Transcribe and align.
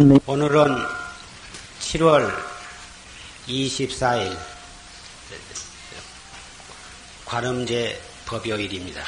판매 0.00 0.16
오늘은 0.24 0.78
7월 1.80 2.34
24일 3.46 4.34
관음제 7.26 8.00
법요일입니다. 8.24 9.02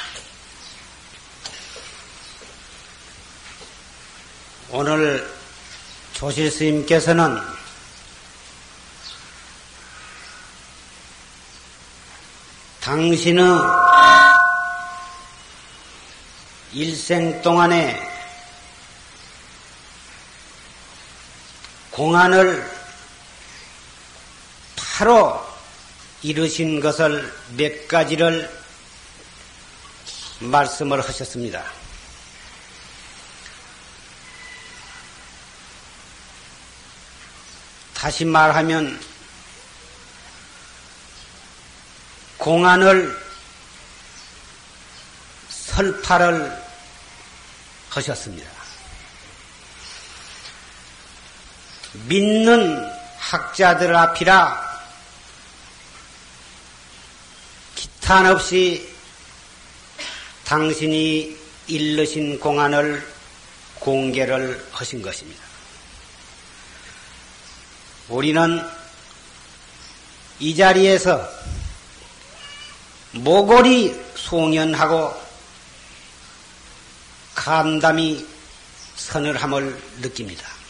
오늘 4.69 5.27
조실 6.13 6.51
스님께서는 6.51 7.39
당신의 12.81 13.43
일생 16.73 17.41
동안에 17.41 18.12
공안을 21.93 22.67
바로 24.75 25.45
이루신 26.23 26.79
것을 26.79 27.31
몇 27.55 27.87
가지를 27.87 28.49
말씀을 30.39 30.99
하셨습니다. 31.01 31.63
다시 37.93 38.25
말하면 38.25 38.99
공안을 42.39 43.15
설파를 45.47 46.63
하셨습니다. 47.91 48.62
믿는 51.93 52.91
학자들 53.17 53.95
앞이라 53.95 54.73
기탄 57.75 58.25
없이 58.25 58.93
당신이 60.45 61.37
일르신 61.67 62.39
공안을 62.39 63.07
공개를 63.79 64.65
하신 64.71 65.01
것입니다. 65.01 65.43
우리는 68.09 68.61
이 70.39 70.55
자리에서 70.55 71.27
모골이 73.11 73.95
송연하고 74.15 75.21
감담이 77.35 78.25
서늘함을 78.95 79.81
느낍니다. 80.01 80.62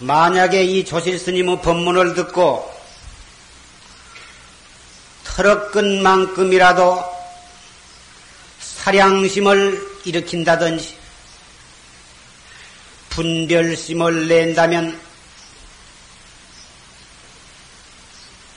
만약에 0.00 0.64
이 0.64 0.84
조실 0.84 1.18
스님의 1.18 1.60
법문을 1.60 2.14
듣고 2.14 2.74
털어끈 5.24 6.02
만큼이라도 6.02 7.04
사량심을 8.60 10.00
일으킨다든지 10.04 10.96
분별심을 13.10 14.28
낸다면 14.28 14.98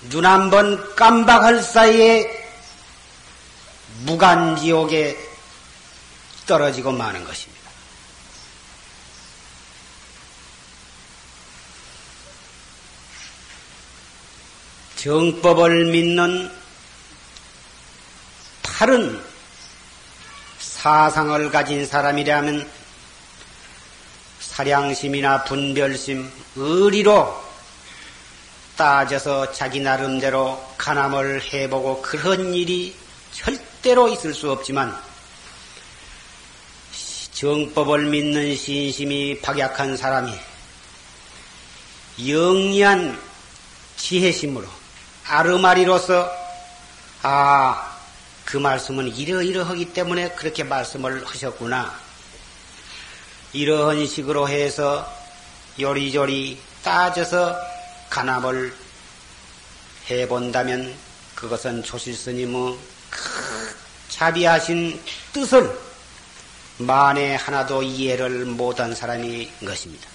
눈 0.10 0.26
한 0.26 0.50
번 0.50 0.96
깜박할 0.96 1.62
사이에 1.62 2.28
무간지옥에 4.06 5.18
떨어지고 6.46 6.92
마는 6.92 7.24
것입니다. 7.24 7.53
정법을 15.04 15.88
믿는 15.88 16.50
바른 18.62 19.22
사상을 20.60 21.52
가진 21.52 21.86
사람이라면 21.86 22.72
사량심이나 24.40 25.44
분별심, 25.44 26.32
의리로 26.56 27.38
따져서 28.78 29.52
자기 29.52 29.82
나름대로 29.82 30.66
간암을 30.78 31.52
해보고 31.52 32.02
그런 32.02 32.54
일이 32.54 32.96
절대로 33.34 34.08
있을 34.08 34.34
수 34.34 34.50
없지만 34.54 34.98
정법을 37.34 38.06
믿는 38.06 38.56
신심이 38.56 39.42
박약한 39.42 39.98
사람이 39.98 40.32
영리한 42.26 43.20
지혜심으로 43.98 44.83
아르마리로서 45.28 46.30
아, 47.22 47.98
그 48.44 48.58
말씀은 48.58 49.16
이러이러하기 49.16 49.94
때문에 49.94 50.32
그렇게 50.32 50.64
말씀을 50.64 51.26
하셨구나. 51.26 51.94
이러한 53.54 54.06
식으로 54.06 54.50
해서 54.50 55.10
요리조리 55.80 56.60
따져서 56.84 57.56
간암을 58.10 58.76
해본다면 60.10 60.94
그것은 61.36 61.84
조실스님의 61.84 62.78
그 63.10 63.76
자비하신 64.10 65.02
뜻을 65.32 65.80
만에 66.78 67.36
하나도 67.36 67.84
이해를 67.84 68.46
못한 68.46 68.94
사람인 68.94 69.50
것입니다. 69.66 70.13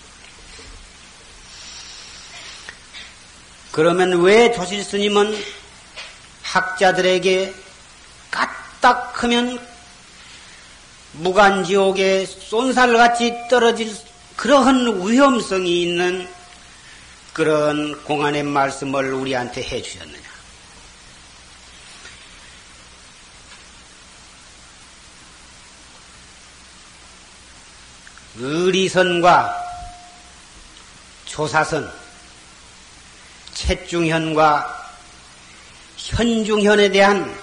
그러면 3.78 4.22
왜 4.22 4.50
조실 4.50 4.83
스님은 4.83 5.41
학자들에게 6.43 7.55
까딱하면 8.28 9.65
무간지옥에 11.12 12.27
쏜살같이 12.27 13.33
떨어질 13.49 13.94
그러한 14.34 15.06
위험성이 15.06 15.83
있는 15.83 16.28
그런 17.33 18.03
공안의 18.03 18.43
말씀을 18.43 19.12
우리한테 19.12 19.62
해 19.62 19.81
주셨느냐? 19.81 20.28
의리선과 28.38 29.56
조사선, 31.27 32.07
채중현과 33.58 34.92
현중현에 35.96 36.91
대한 36.91 37.36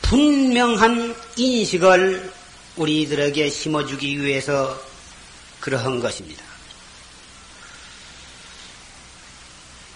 분명한 0.00 1.14
인식을 1.36 2.32
우리들에게 2.76 3.50
심어주기 3.50 4.22
위해서 4.22 4.80
그러한 5.60 6.00
것입니다. 6.00 6.42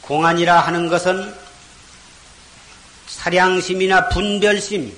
공안이라 0.02 0.60
하는 0.60 0.88
것은 0.88 1.34
사량심이나 3.06 4.08
분별심으로 4.10 4.92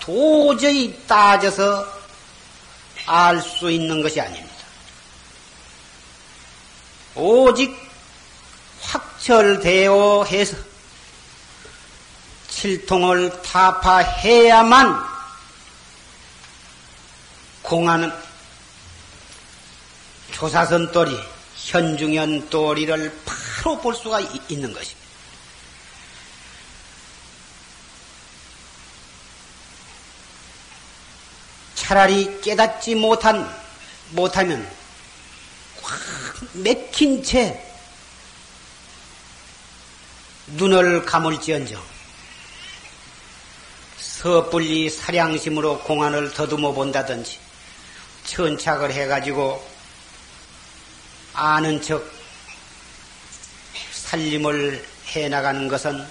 도저히 0.00 0.98
따져서 1.06 1.86
알 3.06 3.40
수 3.40 3.70
있는 3.70 4.02
것이 4.02 4.20
아닙니다. 4.20 4.47
오직 7.18 7.76
확철대오 8.80 10.24
해서 10.24 10.56
칠통을 12.48 13.42
타파해야만 13.42 15.04
공하는 17.62 18.12
조사선 20.30 20.92
또리, 20.92 21.18
현중현 21.56 22.50
또리를 22.50 23.20
바로 23.24 23.78
볼 23.78 23.94
수가 23.96 24.20
있는 24.48 24.72
것입니다. 24.72 25.08
차라리 31.74 32.40
깨닫지 32.40 32.94
못한, 32.94 33.52
못하면 34.10 34.78
맥힌 36.54 37.22
채 37.22 37.62
눈을 40.48 41.04
감을지언정 41.04 41.80
섣불리 43.98 44.90
사량심으로 44.90 45.80
공안을 45.80 46.32
더듬어 46.32 46.72
본다든지 46.72 47.38
천착을 48.24 48.92
해가지고 48.92 49.64
아는 51.34 51.80
척 51.80 52.04
살림을 53.92 54.84
해나가는 55.06 55.68
것은 55.68 56.04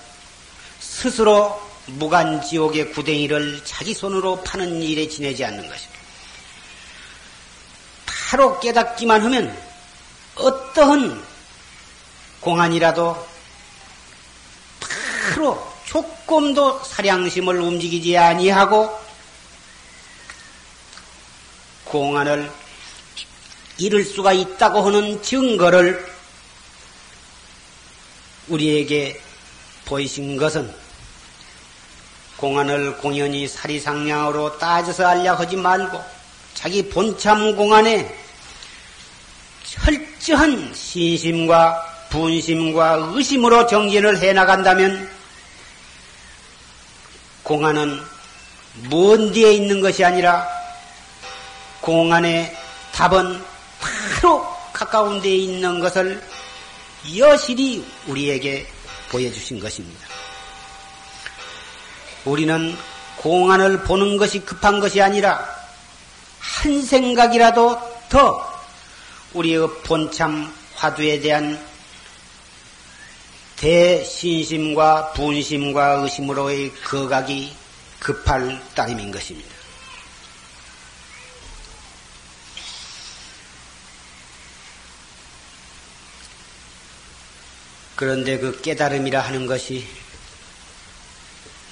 스스로 0.80 1.62
무간지옥의 1.88 2.92
구덩이를 2.92 3.62
자기 3.64 3.94
손으로 3.94 4.42
파는 4.44 4.82
일에 4.82 5.08
지내지 5.08 5.44
않는 5.46 5.68
것입니다. 5.68 5.97
바로 8.28 8.60
깨닫기만 8.60 9.22
하면 9.22 9.58
어떠한 10.36 11.24
공안이라도 12.42 13.26
바로 15.30 15.74
조금도 15.86 16.84
사량심을 16.84 17.62
움직이지 17.62 18.18
아니하고 18.18 19.00
공안을 21.86 22.52
잃을 23.78 24.04
수가 24.04 24.34
있다고 24.34 24.82
하는 24.82 25.24
증거를 25.24 26.06
우리에게 28.50 29.22
보이신 29.86 30.36
것은 30.36 30.76
공안을 32.36 32.98
공연히 32.98 33.48
사리상량으로 33.48 34.58
따져서 34.58 35.08
알려 35.08 35.34
하지 35.34 35.56
말고 35.56 36.17
자기 36.58 36.82
본참 36.90 37.56
공안에 37.56 38.12
철저한 39.64 40.74
신심과 40.74 42.08
분심과 42.10 43.12
의심으로 43.14 43.68
정진을 43.68 44.20
해 44.20 44.34
나간다면 44.34 45.08
공안은 47.44 48.02
먼 48.90 49.32
뒤에 49.32 49.54
있는 49.54 49.82
것이 49.82 50.04
아니라 50.04 50.48
공안의 51.82 52.58
답은 52.92 53.40
바로 53.80 54.44
가까운 54.74 55.22
데에 55.22 55.36
있는 55.36 55.80
것을 55.80 56.20
여실히 57.16 57.86
우리에게 58.08 58.66
보여주신 59.10 59.60
것입니다. 59.60 60.08
우리는 62.26 62.76
공안을 63.18 63.84
보는 63.84 64.18
것이 64.18 64.40
급한 64.40 64.80
것이 64.80 65.00
아니라 65.00 65.57
한 66.40 66.82
생각이라도 66.82 67.80
더 68.10 68.64
우리의 69.34 69.68
본참 69.84 70.54
화두에 70.76 71.20
대한 71.20 71.60
대신심과 73.58 75.14
분심과 75.14 75.94
의심으로의 76.04 76.74
거각이 76.84 77.56
급할 78.00 78.62
따름인 78.76 79.12
것입니다. 79.12 79.58
그런데 87.96 88.38
그 88.38 88.62
깨달음이라 88.62 89.22
하는 89.22 89.48
것이 89.48 89.88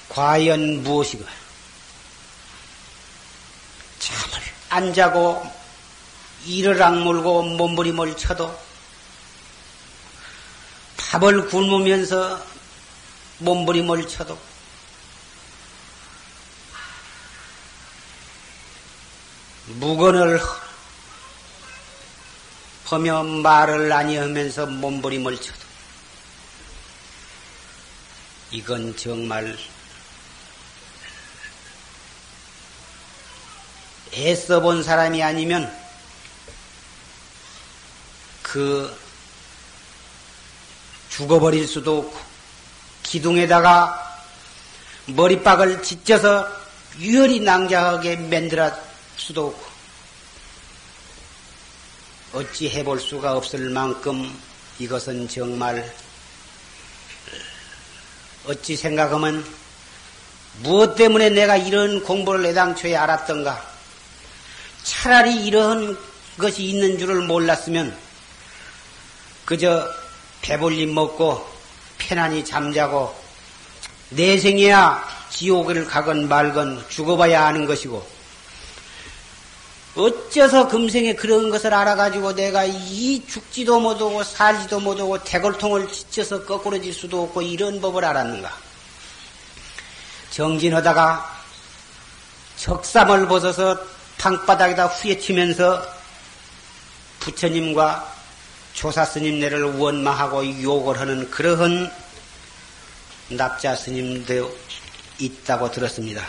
과연 0.08 0.82
무엇이가? 0.82 1.24
잠을 4.00 4.55
안 4.68 4.92
자고 4.92 5.44
이를 6.44 6.82
악물고 6.82 7.42
몸부림을 7.42 8.16
쳐도 8.16 8.58
밥을 10.96 11.48
굶으면서 11.48 12.44
몸부림을 13.38 14.08
쳐도 14.08 14.38
무건을 19.66 20.40
하며 22.84 23.22
말을 23.24 23.92
아니하면서 23.92 24.66
몸부림을 24.66 25.36
쳐도 25.40 25.58
이건 28.52 28.96
정말 28.96 29.56
애써 34.16 34.60
본 34.60 34.82
사람이 34.82 35.22
아니면 35.22 35.70
그 38.42 38.96
죽어버릴 41.10 41.68
수도 41.68 41.98
없고 41.98 42.18
기둥에다가 43.02 44.02
머리박을 45.06 45.82
짓져서 45.82 46.48
유혈이 46.98 47.40
낭자하게 47.40 48.16
만들어 48.16 48.72
수도 49.16 49.48
없고 49.48 49.66
어찌 52.32 52.70
해볼 52.70 53.00
수가 53.00 53.36
없을 53.36 53.70
만큼 53.70 54.34
이것은 54.78 55.28
정말 55.28 55.94
어찌 58.46 58.76
생각하면 58.76 59.44
무엇 60.60 60.94
때문에 60.96 61.30
내가 61.30 61.56
이런 61.56 62.02
공부를 62.02 62.46
애당초에 62.46 62.96
알았던가 62.96 63.75
차라리 64.86 65.44
이러한 65.44 65.98
것이 66.38 66.62
있는 66.62 66.96
줄을 66.96 67.22
몰랐으면 67.22 67.96
그저 69.44 69.84
배불리 70.42 70.86
먹고 70.86 71.44
편안히 71.98 72.44
잠자고 72.44 73.12
내생이야 74.10 75.04
지옥을 75.30 75.86
가건 75.86 76.28
말건 76.28 76.84
죽어봐야 76.88 77.46
하는 77.46 77.66
것이고 77.66 78.06
어째서 79.96 80.68
금생에 80.68 81.16
그런 81.16 81.50
것을 81.50 81.74
알아가지고 81.74 82.36
내가 82.36 82.64
이 82.64 83.26
죽지도 83.26 83.80
못하고 83.80 84.22
살지도 84.22 84.78
못하고 84.78 85.20
대골통을 85.24 85.88
지쳐서 85.88 86.44
거꾸로 86.44 86.80
질 86.80 86.94
수도 86.94 87.24
없고 87.24 87.42
이런 87.42 87.80
법을 87.80 88.04
알았는가? 88.04 88.56
정진하다가 90.30 91.42
적삼을 92.58 93.26
벗어서 93.26 93.95
방바닥에다 94.18 94.86
후예치면서 94.86 95.94
부처님과 97.20 98.14
조사 98.72 99.04
스님네를 99.04 99.76
원망하고 99.78 100.62
욕을 100.62 101.00
하는 101.00 101.30
그러한 101.30 101.92
납자 103.30 103.74
스님도 103.74 104.56
있다고 105.18 105.70
들었습니다. 105.70 106.26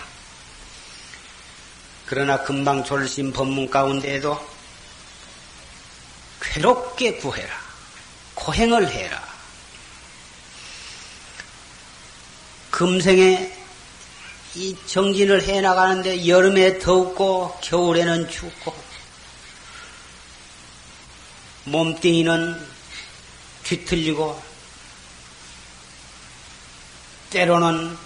그러나 2.06 2.42
금방 2.44 2.84
졸심 2.84 3.34
법문 3.34 3.70
가운데에도 3.70 4.40
괴롭게 6.42 7.18
구해라. 7.18 7.54
고행을 8.34 8.90
해라. 8.90 9.22
금생에 12.72 13.57
이 14.56 14.76
정진을 14.88 15.44
해 15.44 15.62
나가는데 15.62 16.28
여름에 16.28 16.80
덥고 16.80 17.60
겨울에는 17.62 18.30
춥고 18.30 18.76
몸뚱이는 21.66 22.68
뒤틀리고 23.64 24.42
때로는 27.30 27.98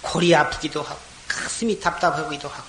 골이 0.00 0.34
아프기도 0.34 0.82
하고 0.82 0.98
가슴이 1.28 1.78
답답하기도 1.78 2.48
하고 2.48 2.64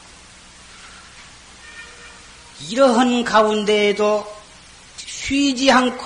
이러한 2.70 3.24
가운데에도 3.24 4.36
쉬지 4.98 5.72
않고 5.72 6.06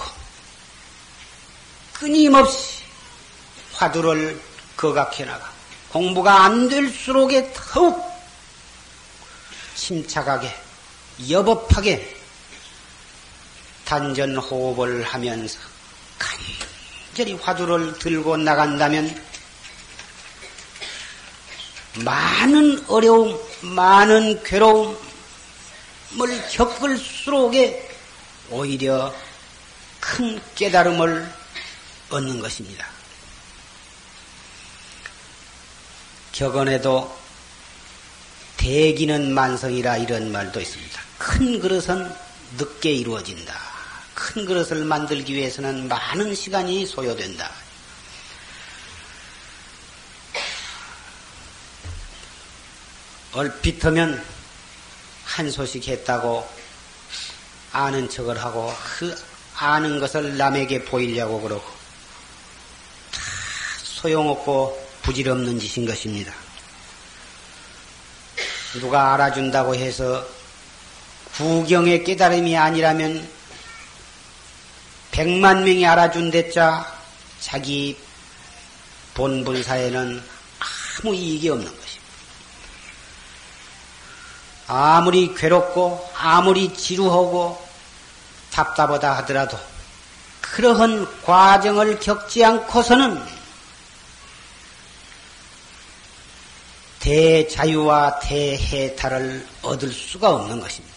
끊임없이 1.94 2.84
화두를 3.74 4.40
거각해 4.78 5.26
나가 5.26 5.61
공부가 5.92 6.46
안 6.46 6.70
될수록에 6.70 7.52
더욱 7.54 8.02
침착하게 9.76 10.54
여법하게 11.30 12.16
단전 13.84 14.38
호흡을 14.38 15.04
하면서 15.04 15.60
간절히 16.18 17.34
화두를 17.34 18.00
들고 18.00 18.38
나간다면 18.38 19.22
많은 22.06 22.86
어려움, 22.88 23.38
많은 23.62 24.42
괴로움을 24.44 24.96
겪을수록에 26.52 27.90
오히려 28.50 29.14
큰 30.00 30.42
깨달음을 30.56 31.30
얻는 32.12 32.40
것입니다. 32.40 33.01
격언에도 36.32 37.16
대기는 38.58 39.34
만성이라 39.34 39.98
이런 39.98 40.32
말도 40.32 40.62
있습니다. 40.62 41.02
큰 41.18 41.60
그릇은 41.60 42.14
늦게 42.58 42.92
이루어진다. 42.92 43.54
큰 44.14 44.46
그릇을 44.46 44.86
만들기 44.86 45.34
위해서는 45.34 45.88
많은 45.88 46.36
시간이 46.36 46.86
소요된다. 46.86 47.50
얼핏 53.34 53.84
하면 53.86 54.24
한 55.24 55.50
소식 55.50 55.88
했다고 55.88 56.48
아는 57.72 58.10
척을 58.10 58.38
하고 58.44 58.74
그 59.00 59.16
아는 59.56 60.00
것을 60.00 60.38
남에게 60.38 60.84
보이려고 60.84 61.40
그러고 61.40 61.64
다 63.12 63.22
소용없고 63.84 64.81
부질없는 65.02 65.60
짓인 65.60 65.86
것입니다. 65.86 66.34
누가 68.80 69.14
알아준다고 69.14 69.76
해서 69.76 70.26
구경의 71.36 72.04
깨달음이 72.04 72.56
아니라면 72.58 73.28
백만 75.12 75.64
명이 75.64 75.86
알아준댔자 75.86 77.00
자기 77.40 77.98
본분사에는 79.14 80.24
아무 81.04 81.16
이익이 81.16 81.50
없는 81.50 81.66
것입니다. 81.66 81.92
아무리 84.68 85.34
괴롭고 85.36 86.10
아무리 86.16 86.74
지루하고 86.74 87.62
답답하다 88.52 89.18
하더라도 89.18 89.60
그러한 90.40 91.08
과정을 91.24 92.00
겪지 92.00 92.46
않고서는 92.46 93.41
대자유와 97.02 98.20
대해탈을 98.20 99.46
얻을 99.64 99.90
수가 99.90 100.30
없는 100.36 100.60
것입니다. 100.60 100.96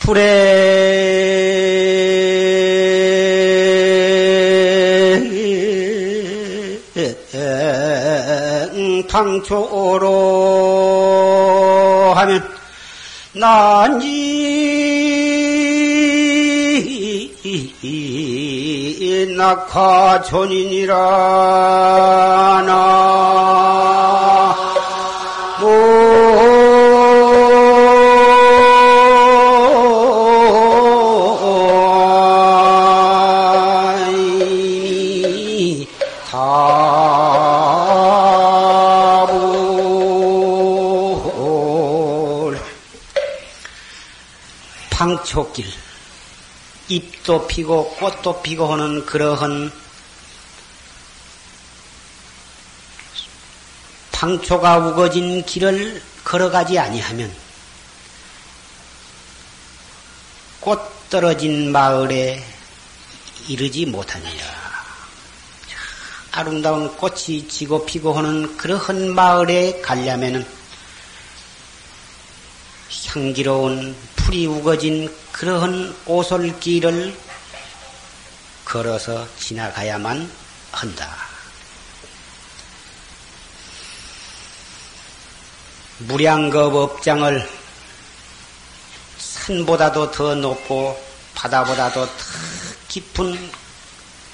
불에 0.00 0.76
당초로 9.08 10.12
하면 12.14 12.56
난지 13.32 14.16
낙하존이니라 19.34 20.94
나. 22.66 23.06
방초길 44.96 45.66
잎도 46.88 47.46
피고 47.48 47.90
꽃도 47.96 48.42
피고 48.42 48.72
하는 48.72 49.04
그러한 49.06 49.72
방초가 54.12 54.78
우거진 54.78 55.44
길을 55.44 56.02
걸어가지 56.24 56.78
아니하면 56.78 57.34
꽃 60.60 60.80
떨어진 61.10 61.70
마을에 61.70 62.42
이르지 63.48 63.86
못하니라. 63.86 64.44
아름다운 66.32 66.94
꽃이 66.96 67.48
지고 67.48 67.86
피고 67.86 68.12
하는 68.12 68.56
그러한 68.56 69.14
마을에 69.14 69.80
가려면은 69.80 70.46
향기로운 73.06 73.96
풀이 74.26 74.44
우거진 74.46 75.14
그러한 75.30 75.94
오솔길을 76.04 77.16
걸어서 78.64 79.24
지나가야만 79.38 80.28
한다. 80.72 81.16
무량겁 85.98 86.74
업장을 86.74 87.48
산보다도 89.16 90.10
더 90.10 90.34
높고 90.34 91.00
바다보다도 91.36 92.06
더 92.06 92.12
깊은 92.88 93.52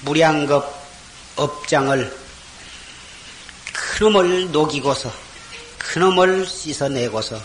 무량겁 0.01 0.75
업장을 1.35 2.17
그놈을 3.73 4.51
녹이고서 4.51 5.13
그놈을 5.77 6.47
씻어내고서 6.47 7.39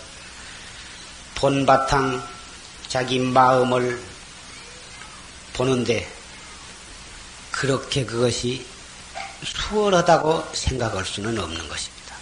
본바탕 1.35 2.38
자기 2.89 3.19
마음을 3.19 4.01
보는데 5.53 6.11
그렇게 7.51 8.05
그것이 8.05 8.65
수월하다고 9.45 10.49
생각할 10.53 11.05
수는 11.05 11.39
없는 11.39 11.69
것입니다. 11.69 12.15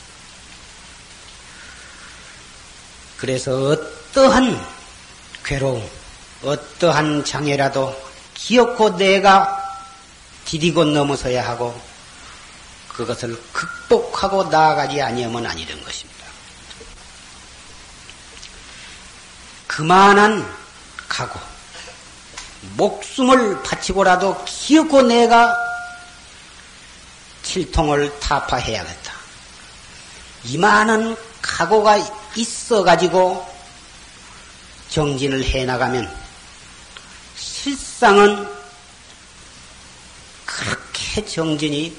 그래서 3.16 3.68
어떠한 3.68 4.76
괴로움, 5.44 5.88
어떠한 6.42 7.24
장애라도 7.24 7.94
기어코 8.34 8.96
내가 8.96 9.62
디디고 10.44 10.84
넘어서야 10.84 11.46
하고 11.46 11.78
그것을 12.88 13.40
극복하고 13.52 14.44
나아가지 14.44 15.00
아니하면 15.00 15.46
아니던 15.46 15.82
것입니다. 15.82 16.05
그만한 19.76 20.42
각오, 21.06 21.38
목숨을 22.78 23.62
바치고라도 23.62 24.42
기어코 24.46 25.02
내가 25.02 25.54
칠통을 27.42 28.18
타파해야겠다. 28.18 29.12
이만한 30.44 31.14
각오가 31.42 31.98
있어가지고 32.34 33.46
정진을 34.88 35.44
해나가면 35.44 36.10
실상은 37.36 38.48
그렇게 40.46 41.22
정진이 41.26 41.94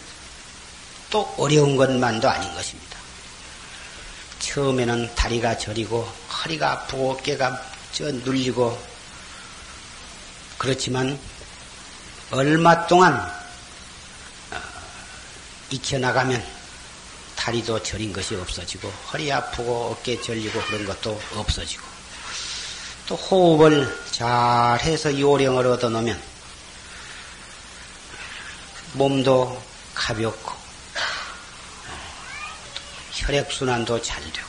또 1.11 1.31
어려운 1.37 1.75
것만도 1.77 2.27
아닌 2.27 2.51
것입니다. 2.55 2.86
처음에는 4.47 5.13
다리가 5.13 5.57
저리고 5.57 6.01
허리가 6.29 6.71
아프고 6.71 7.11
어깨가 7.11 7.61
저 7.91 8.09
눌리고 8.09 8.81
그렇지만 10.57 11.19
얼마 12.31 12.87
동안 12.87 13.13
어, 13.13 14.61
익혀나가면 15.69 16.43
다리도 17.35 17.83
저린 17.83 18.13
것이 18.13 18.35
없어지고 18.35 18.89
허리 19.11 19.31
아프고 19.31 19.91
어깨 19.91 20.19
절리고 20.21 20.61
그런 20.61 20.85
것도 20.85 21.19
없어지고 21.35 21.85
또 23.07 23.15
호흡을 23.15 24.05
잘 24.11 24.79
해서 24.79 25.17
요령을 25.19 25.67
얻어놓으면 25.67 26.21
몸도 28.93 29.61
가볍고 29.93 30.56
혈액순환도 33.17 34.01
잘 34.01 34.21
되고 34.31 34.47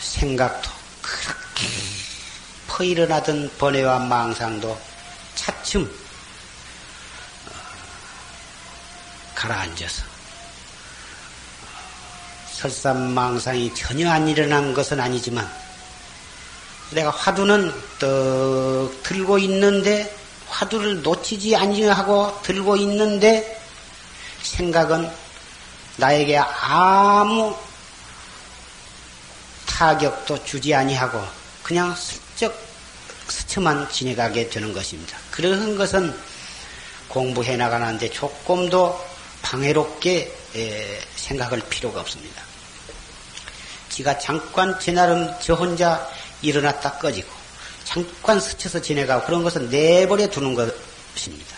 생각도 0.00 0.70
그렇게 1.00 1.66
퍼일어나던 2.68 3.50
번뇌와 3.58 4.00
망상도 4.00 4.78
차츰 5.34 5.84
어, 5.84 7.50
가라앉아서 9.34 10.04
설삼망상이 12.52 13.74
전혀 13.74 14.10
안 14.10 14.28
일어난 14.28 14.74
것은 14.74 15.00
아니지만 15.00 15.50
내가 16.90 17.10
화두는 17.10 17.72
떡 17.98 19.02
들고 19.02 19.38
있는데 19.38 20.14
화두를 20.48 21.02
놓치지 21.02 21.56
아니하고 21.56 22.40
들고 22.42 22.76
있는데 22.76 23.58
생각은 24.42 25.10
나에게 25.96 26.38
아무 26.38 27.56
타격도 29.66 30.44
주지 30.44 30.74
아니하고 30.74 31.22
그냥 31.62 31.94
슬쩍 31.94 32.54
스쳐만 33.28 33.88
지내가게 33.90 34.50
되는 34.50 34.72
것입니다. 34.72 35.16
그런 35.30 35.76
것은 35.76 36.14
공부해 37.08 37.56
나가는데 37.56 38.10
조금도 38.10 39.04
방해롭게 39.42 40.36
생각할 41.16 41.60
필요가 41.68 42.00
없습니다. 42.00 42.42
지가 43.88 44.18
잠깐 44.18 44.78
제 44.80 44.92
나름 44.92 45.32
저 45.40 45.54
혼자 45.54 46.08
일어났다 46.42 46.98
꺼지고 46.98 47.28
잠깐 47.84 48.38
스쳐서 48.38 48.80
지내가고 48.80 49.26
그런 49.26 49.42
것은 49.42 49.68
내버려 49.70 50.28
두는 50.28 50.54
것입니다. 50.54 51.56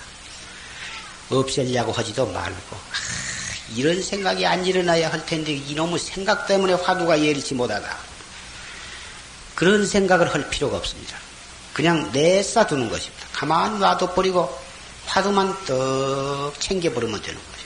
없애려고 1.31 1.93
하지도 1.93 2.27
말고 2.27 2.77
아, 2.77 3.32
이런 3.77 4.03
생각이 4.03 4.47
안 4.47 4.65
일어나야 4.65 5.11
할 5.11 5.25
텐데 5.25 5.53
이놈의 5.53 5.99
생각 5.99 6.47
때문에 6.47 6.75
화두가 6.75 7.21
예리치 7.21 7.55
못하다. 7.55 7.97
그런 9.55 9.87
생각을 9.87 10.33
할 10.33 10.49
필요가 10.51 10.77
없습니다. 10.77 11.17
그냥 11.73 12.11
내싸 12.13 12.67
두는 12.67 12.91
것입니다. 12.91 13.27
가만 13.33 13.79
놔둬 13.79 14.15
버리고 14.15 14.57
화두만 15.07 15.57
떡 15.67 16.53
챙겨버리면 16.59 17.23
되는 17.23 17.41
거죠. 17.41 17.63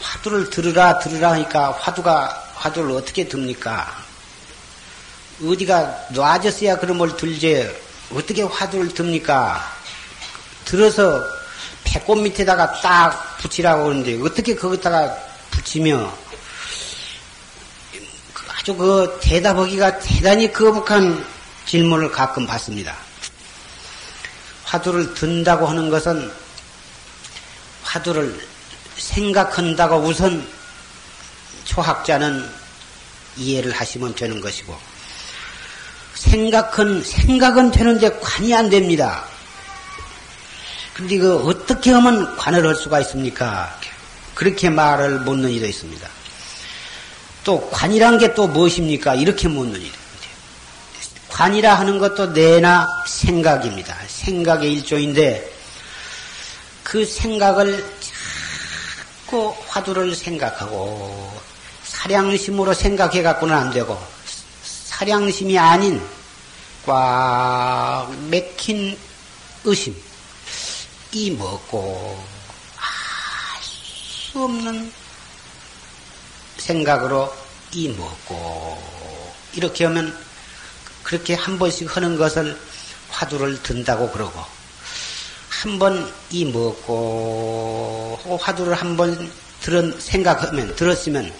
화두를 0.00 0.50
들으라 0.50 0.98
들으라 0.98 1.32
하니까 1.32 1.72
화두가 1.72 2.52
화두를 2.54 2.92
어떻게 2.92 3.28
듭니까? 3.28 4.04
어디가 5.42 6.08
놔졌어야 6.10 6.78
그런 6.78 6.98
걸 6.98 7.16
들지 7.16 7.68
어떻게 8.12 8.42
화두를 8.42 8.94
듭니까? 8.94 9.72
들어서 10.64 11.24
배꼽 11.84 12.20
밑에다가 12.20 12.80
딱 12.80 13.38
붙이라고 13.38 13.90
하는데 13.90 14.20
어떻게 14.22 14.54
거기다가 14.54 15.16
붙이며 15.50 16.12
아주 18.58 18.74
그 18.74 19.18
대답하기가 19.22 19.98
대단히 19.98 20.52
거북한 20.52 21.24
질문을 21.66 22.10
가끔 22.10 22.46
받습니다. 22.46 22.96
화두를 24.64 25.14
든다고 25.14 25.66
하는 25.66 25.90
것은 25.90 26.32
화두를 27.82 28.46
생각한다고 28.96 29.98
우선 29.98 30.46
초학자는 31.64 32.48
이해를 33.36 33.72
하시면 33.72 34.14
되는 34.14 34.40
것이고 34.40 34.76
생각은 36.14 37.02
생각은 37.02 37.70
되는데 37.70 38.10
관이 38.18 38.54
안 38.54 38.70
됩니다. 38.70 39.24
그런데 40.94 41.18
그 41.18 41.36
어떻게 41.48 41.90
하면 41.90 42.36
관을 42.36 42.66
할 42.66 42.74
수가 42.74 43.00
있습니까? 43.00 43.76
그렇게 44.34 44.70
말을 44.70 45.20
묻는 45.20 45.50
이도 45.50 45.66
있습니다. 45.66 46.08
또 47.42 47.68
관이란 47.70 48.18
게 48.18 48.34
또 48.34 48.46
무엇입니까? 48.46 49.16
이렇게 49.16 49.48
묻는 49.48 49.80
이도. 49.80 50.04
관이라 51.28 51.74
하는 51.74 51.98
것도 51.98 52.26
내나 52.26 52.86
생각입니다. 53.06 53.96
생각의 54.06 54.72
일종인데 54.72 55.52
그 56.84 57.04
생각을 57.04 57.84
자꾸 59.34 59.52
화두를 59.66 60.14
생각하고 60.14 61.32
사량심으로 61.82 62.72
생각해 62.72 63.22
갖고는 63.22 63.52
안 63.52 63.72
되고 63.72 64.00
사량심이 64.62 65.58
아닌 65.58 66.00
꽉 66.86 68.08
맥힌 68.30 68.96
의심 69.64 69.96
이 71.14 71.30
먹고 71.30 72.24
알 72.76 73.62
수 73.62 74.42
없는 74.42 74.92
생각으로 76.58 77.32
이 77.72 77.88
먹고 77.90 78.82
이렇게 79.54 79.84
하면 79.84 80.16
그렇게 81.04 81.34
한 81.34 81.56
번씩 81.58 81.96
하는 81.96 82.16
것을 82.16 82.58
화두를 83.10 83.62
든다고 83.62 84.10
그러고 84.10 84.40
한 85.62 85.78
번 85.78 86.12
이 86.30 86.44
먹고 86.46 88.18
하고 88.22 88.36
화두를 88.36 88.74
한 88.74 88.96
번 88.96 89.32
들은 89.60 89.98
생각하면 90.00 90.74
들었으면 90.74 91.32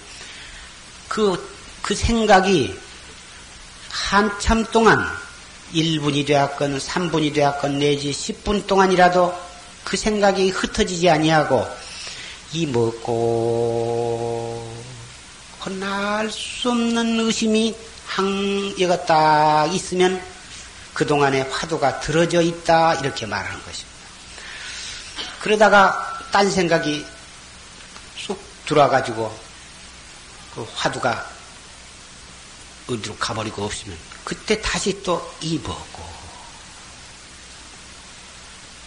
그그 1.08 1.54
그 1.82 1.94
생각이 1.96 2.78
한참 3.90 4.64
동안 4.66 5.04
1분이 5.74 6.26
되었건 6.26 6.78
3분이 6.78 7.34
되었건 7.34 7.78
내지 7.80 8.12
10분 8.12 8.66
동안이라도 8.68 9.34
그 9.84 9.96
생각이 9.96 10.50
흩어지지 10.50 11.08
아니하고 11.10 11.66
이 12.52 12.66
먹고 12.66 13.14
혼날 15.64 16.30
수 16.30 16.70
없는 16.70 17.20
의심이 17.20 17.74
항여가 18.06 19.06
딱 19.06 19.66
있으면 19.74 20.22
그동안에 20.94 21.42
화두가 21.42 22.00
들어져 22.00 22.40
있다 22.40 22.94
이렇게 22.94 23.26
말하는 23.26 23.62
것입니다. 23.64 23.94
그러다가 25.40 26.20
딴 26.32 26.50
생각이 26.50 27.04
쑥 28.16 28.40
들어와가지고 28.66 29.38
그 30.54 30.66
화두가 30.74 31.30
어디로 32.88 33.16
가버리고 33.16 33.64
없으면 33.64 33.96
그때 34.24 34.60
다시 34.60 35.02
또 35.02 35.34
입었고 35.40 36.02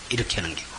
이렇게 0.10 0.38
하는 0.38 0.56
게고 0.56 0.77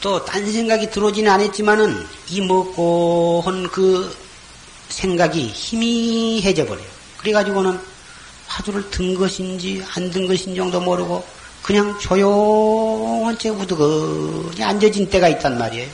또 0.00 0.24
딴 0.24 0.50
생각이 0.50 0.90
들어오지는 0.90 1.30
않았지만은 1.30 2.06
이 2.28 2.40
먹고 2.40 3.42
한 3.44 3.68
그 3.70 4.16
생각이 4.88 5.48
희미해져 5.48 6.64
버려요. 6.66 6.86
그래가지고는 7.18 7.78
화두를 8.46 8.90
든 8.90 9.14
것인지 9.14 9.84
안 9.94 10.10
든 10.10 10.26
것인지 10.26 10.56
정도 10.56 10.80
모르고 10.80 11.26
그냥 11.62 11.98
조용한 11.98 13.36
채 13.38 13.50
우두거니 13.50 14.62
앉아진 14.62 15.10
때가 15.10 15.28
있단 15.28 15.58
말이에요. 15.58 15.90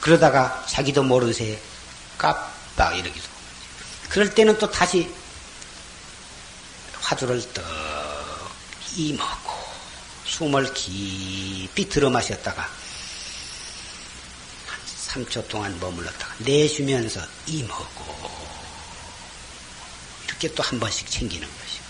그러다가 0.00 0.64
자기도 0.68 1.02
모르는 1.02 1.32
새에 1.32 1.58
깜빡 2.18 2.96
이러기도. 2.96 3.26
그럴 4.08 4.32
때는 4.34 4.58
또 4.58 4.70
다시 4.70 5.08
화두를 7.00 7.42
떡 7.52 7.64
이먹고 8.96 9.51
숨을 10.32 10.72
깊이 10.72 11.88
들어 11.90 12.08
마셨다가 12.08 12.62
한 14.66 15.26
3초 15.26 15.46
동안 15.48 15.78
머물렀다가 15.78 16.34
내쉬면서 16.38 17.20
이먹고 17.46 18.30
이렇게 20.26 20.54
또 20.54 20.62
한 20.62 20.80
번씩 20.80 21.10
챙기는 21.10 21.46
것이요. 21.46 21.82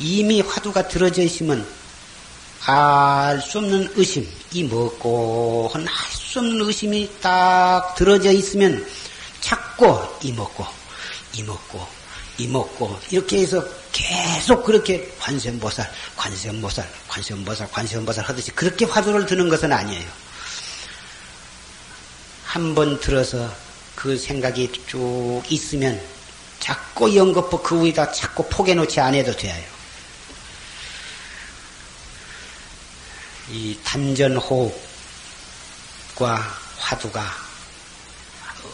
이미 0.00 0.42
화두가 0.42 0.88
들어져 0.88 1.22
있으면 1.22 1.66
알 2.66 3.40
수 3.40 3.56
없는 3.58 3.94
의심, 3.96 4.30
이 4.52 4.64
먹고 4.64 5.70
할수 5.72 6.40
없는 6.40 6.66
의심이 6.66 7.10
딱 7.22 7.94
들어져 7.94 8.32
있으면 8.32 8.86
먹고 10.32 10.66
이 11.32 11.42
먹고 11.42 11.99
이 12.40 12.46
먹고 12.48 12.98
이렇게 13.10 13.40
해서 13.40 13.62
계속 13.92 14.64
그렇게 14.64 15.12
관세음보살, 15.18 15.92
관세음보살, 16.16 16.88
관세음보살, 17.08 17.70
관세음보살 17.70 18.24
하듯이 18.24 18.50
그렇게 18.52 18.86
화두를 18.86 19.26
드는 19.26 19.50
것은 19.50 19.70
아니에요. 19.70 20.08
한 22.44 22.74
번 22.74 22.98
들어서 22.98 23.52
그 23.94 24.16
생각이 24.16 24.72
쭉 24.86 25.42
있으면 25.50 26.00
자꾸 26.58 27.14
연거푸 27.14 27.62
그 27.62 27.84
위에다 27.84 28.10
자꾸 28.12 28.48
포개놓지 28.48 28.98
않아도 29.00 29.36
돼요. 29.36 29.62
이 33.50 33.76
단전호흡과 33.84 34.72
화두가 36.78 37.22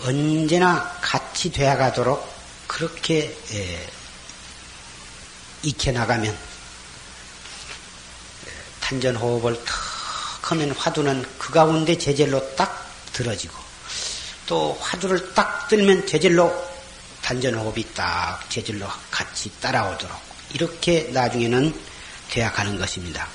언제나 0.05 0.85
같이 1.01 1.51
되어가도록 1.51 2.36
그렇게 2.77 3.35
예, 3.53 3.89
익혀 5.62 5.93
나가면 5.93 6.37
단전호흡을 8.83 9.65
탁 9.65 9.75
하면 10.51 10.73
화두는 10.73 11.25
그 11.39 11.53
가운데 11.55 11.97
제절로 11.97 12.55
딱 12.55 12.87
들어지고 13.15 13.55
또 14.47 14.77
화두를 14.79 15.33
딱 15.33 15.69
들면 15.69 16.07
제절로 16.07 16.53
단전호흡이 17.23 17.95
딱 17.95 18.45
제절로 18.51 18.87
같이 19.11 19.51
따라오도록 19.59 20.15
이렇게 20.53 21.09
나중에는 21.15 21.75
되어가는 22.29 22.77
것입니다. 22.77 23.27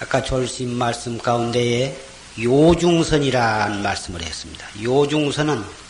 아까 0.00 0.22
졸심 0.22 0.70
말씀 0.70 1.18
가운데에 1.18 1.94
요중선이란 2.40 3.82
말씀을 3.82 4.22
했습니다. 4.22 4.66
요중선은 4.82 5.83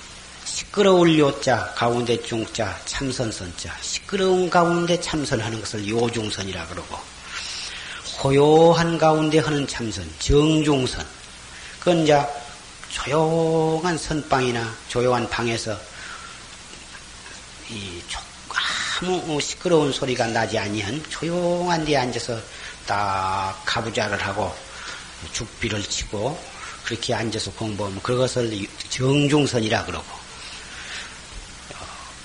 시끄러울 0.44 1.18
요자 1.18 1.72
가운데 1.74 2.20
중자 2.20 2.78
참선선자. 2.84 3.74
시끄러운 3.80 4.50
가운데 4.50 5.00
참선하는 5.00 5.58
것을 5.60 5.88
요중선이라 5.88 6.66
그러고 6.66 6.98
호요한 8.22 8.98
가운데 8.98 9.38
하는 9.38 9.66
참선 9.66 10.08
정중선. 10.18 11.06
그건 11.78 12.02
이제 12.02 12.20
조용한 12.90 13.96
선방이나 13.96 14.74
조용한 14.88 15.28
방에서 15.30 15.78
이 17.70 18.02
아무 19.00 19.40
시끄러운 19.40 19.92
소리가 19.92 20.26
나지 20.26 20.58
아니한 20.58 21.02
조용한 21.08 21.84
데 21.84 21.96
앉아서 21.96 22.38
딱 22.86 23.60
가부좌를 23.64 24.22
하고 24.22 24.54
죽비를 25.32 25.82
치고 25.82 26.38
그렇게 26.84 27.14
앉아서 27.14 27.50
공부하면 27.52 28.00
그것을 28.02 28.66
정중선이라 28.90 29.86
그러고. 29.86 30.04
어, 30.06 30.23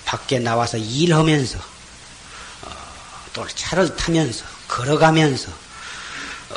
밖에 0.10 0.40
나와서 0.40 0.78
일하면서 0.78 1.60
어, 1.60 2.72
또 3.34 3.48
차를 3.48 3.96
타면서 3.96 4.44
걸어가면서 4.68 5.52
어, 5.52 6.56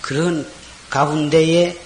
그런 0.00 0.48
가운데에 0.88 1.76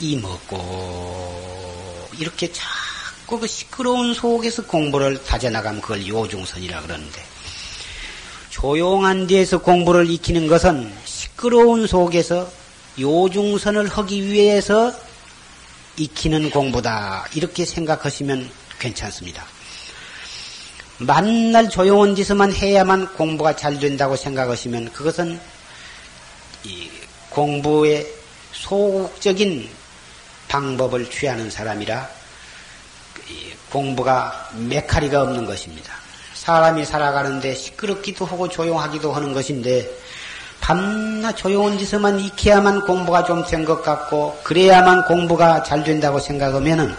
이 0.00 0.16
먹고 0.16 2.08
이렇게 2.18 2.52
자꾸 2.52 2.84
자꾸 3.24 3.40
그 3.40 3.46
시끄러운 3.46 4.12
속에서 4.12 4.66
공부를 4.66 5.24
다져나가면 5.24 5.80
그걸 5.80 6.06
요중선이라 6.06 6.82
그러는데 6.82 7.24
조용한 8.50 9.26
데에서 9.26 9.58
공부를 9.58 10.10
익히는 10.10 10.46
것은 10.46 10.94
시끄러운 11.06 11.86
속에서 11.86 12.52
요중선을 13.00 13.88
하기 13.88 14.30
위해서 14.30 14.92
익히는 15.96 16.50
공부다. 16.50 17.26
이렇게 17.34 17.64
생각하시면 17.64 18.50
괜찮습니다. 18.84 19.44
만날 20.98 21.68
조용한 21.68 22.14
짓만 22.14 22.52
해야만 22.52 23.14
공부가 23.14 23.56
잘 23.56 23.78
된다고 23.80 24.14
생각하시면 24.14 24.92
그것은 24.92 25.40
공부의 27.30 28.06
소극적인 28.52 29.68
방법을 30.48 31.10
취하는 31.10 31.50
사람이라 31.50 32.08
공부가 33.70 34.50
메카리가 34.54 35.22
없는 35.22 35.46
것입니다. 35.46 35.92
사람이 36.34 36.84
살아가는데 36.84 37.54
시끄럽기도 37.54 38.24
하고 38.26 38.48
조용하기도 38.48 39.12
하는 39.12 39.32
것인데 39.32 39.90
밤낮 40.60 41.32
조용한 41.36 41.78
짓에만 41.78 42.20
익혀야만 42.20 42.80
공부가 42.82 43.24
좀 43.24 43.44
된 43.46 43.64
것 43.64 43.82
같고 43.82 44.38
그래야만 44.44 45.04
공부가 45.06 45.62
잘 45.62 45.82
된다고 45.82 46.20
생각하면은 46.20 46.94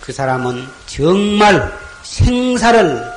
그 0.00 0.12
사람은 0.12 0.66
정말 0.86 1.72
생사를 2.02 3.12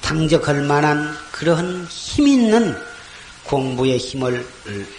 당적할 0.00 0.62
만한 0.62 1.16
그러한 1.30 1.86
힘 1.88 2.26
있는 2.26 2.76
공부의 3.44 3.98
힘을 3.98 4.46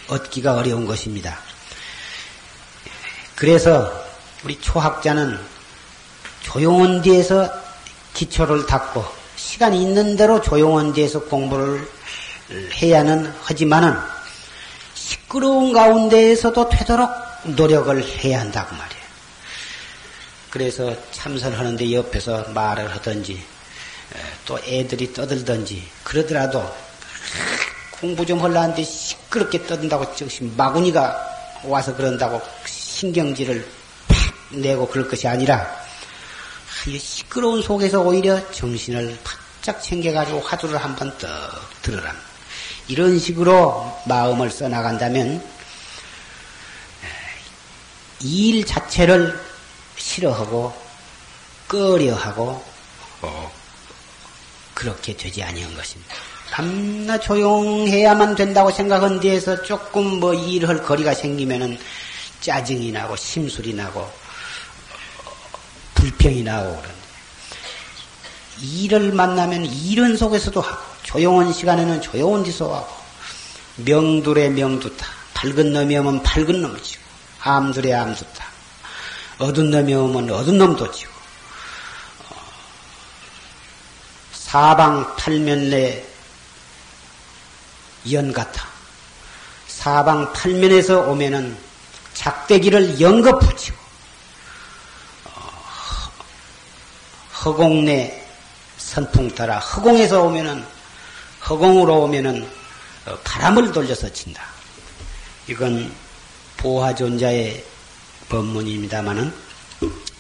얻기가 0.08 0.56
어려운 0.56 0.86
것입니다. 0.86 1.38
그래서 3.36 3.92
우리 4.44 4.60
초학자는 4.60 5.40
조용한 6.44 7.02
데에서 7.02 7.52
기초를 8.14 8.66
닦고 8.66 9.06
시간이 9.36 9.82
있는 9.82 10.16
대로 10.16 10.42
조용한 10.42 10.94
데에서 10.94 11.22
공부를 11.22 11.88
해야는 12.82 13.34
하지만은 13.42 13.96
시끄러운 14.94 15.74
가운데에서도 15.74 16.70
되도록 16.70 17.12
노력을 17.44 18.04
해야 18.20 18.42
한다고 18.42 18.76
말이에요. 18.76 19.03
그래서 20.54 20.96
참선하는데 21.10 21.94
옆에서 21.94 22.44
말을 22.50 22.94
하든지 22.94 23.44
또 24.46 24.60
애들이 24.60 25.12
떠들든지 25.12 25.84
그러더라도 26.04 26.72
공부 27.90 28.24
좀 28.24 28.40
하려는데 28.40 28.84
시끄럽게 28.84 29.66
떠든다고 29.66 30.14
즉시 30.14 30.44
마구니가 30.44 31.62
와서 31.64 31.96
그런다고 31.96 32.40
신경질을 32.68 33.68
팍 34.08 34.60
내고 34.60 34.88
그럴 34.88 35.08
것이 35.08 35.28
아니라 35.28 35.68
시끄러운 37.00 37.64
속에서 37.64 38.02
오히려 38.02 38.40
정신을 38.52 39.18
바짝 39.24 39.82
챙겨가지고 39.82 40.40
화두를 40.42 40.78
한번 40.78 41.18
떡 41.18 41.32
들으라. 41.82 42.14
이런 42.90 43.18
식으로 43.18 43.92
마음을 44.06 44.52
써나간다면 44.52 45.44
일 48.22 48.64
자체를 48.68 49.53
싫어하고 50.14 50.74
꺼려하고 51.68 52.64
어, 53.22 53.52
그렇게 54.74 55.16
되지 55.16 55.42
아니한 55.42 55.76
것입니다. 55.76 56.14
밤낮 56.52 57.18
조용해야만 57.20 58.36
된다고 58.36 58.70
생각한 58.70 59.20
뒤에서 59.20 59.64
조금 59.64 60.20
뭐 60.20 60.34
일할 60.36 60.84
거리가 60.84 61.16
생기면은 61.16 61.80
짜증이 62.42 62.92
나고 62.92 63.16
심술이 63.16 63.74
나고 63.74 64.08
불평이 65.96 66.44
나고 66.44 66.70
그런데 66.70 67.04
일을 68.62 69.14
만나면 69.14 69.66
일은 69.66 70.16
속에서도 70.16 70.62
하고 70.62 70.84
조용한 71.02 71.52
시간에는 71.54 72.02
조용한 72.02 72.44
데서 72.44 72.76
하고 72.76 72.88
명둘의 73.78 74.52
명두타 74.52 75.08
밝은 75.34 75.74
놈이 75.74 75.98
오면 75.98 76.22
밝은 76.22 76.78
치고 76.84 77.04
암둘의 77.42 77.94
암두타 77.96 78.53
어두운 79.44 79.72
놈이 79.72 79.94
오면 79.94 80.30
어두운 80.32 80.58
놈도 80.58 80.92
치고 80.92 81.12
어, 82.30 82.36
사방 84.34 85.16
팔면내 85.16 86.14
연 88.12 88.34
같아. 88.34 88.68
사방 89.68 90.32
팔면에서 90.34 91.02
오면은 91.02 91.58
작대기를 92.14 93.02
연거 93.02 93.40
붙이고, 93.40 93.78
어, 95.26 96.12
허공내 97.44 98.26
선풍 98.78 99.34
따라 99.34 99.60
허공에서 99.60 100.24
오면은, 100.24 100.66
허공으로 101.50 102.04
오면은 102.04 102.50
어, 103.06 103.18
바람을 103.24 103.72
돌려서 103.72 104.12
친다. 104.12 104.44
이건 105.48 105.94
보화존자의 106.58 107.73
법문입니다마는 108.30 109.34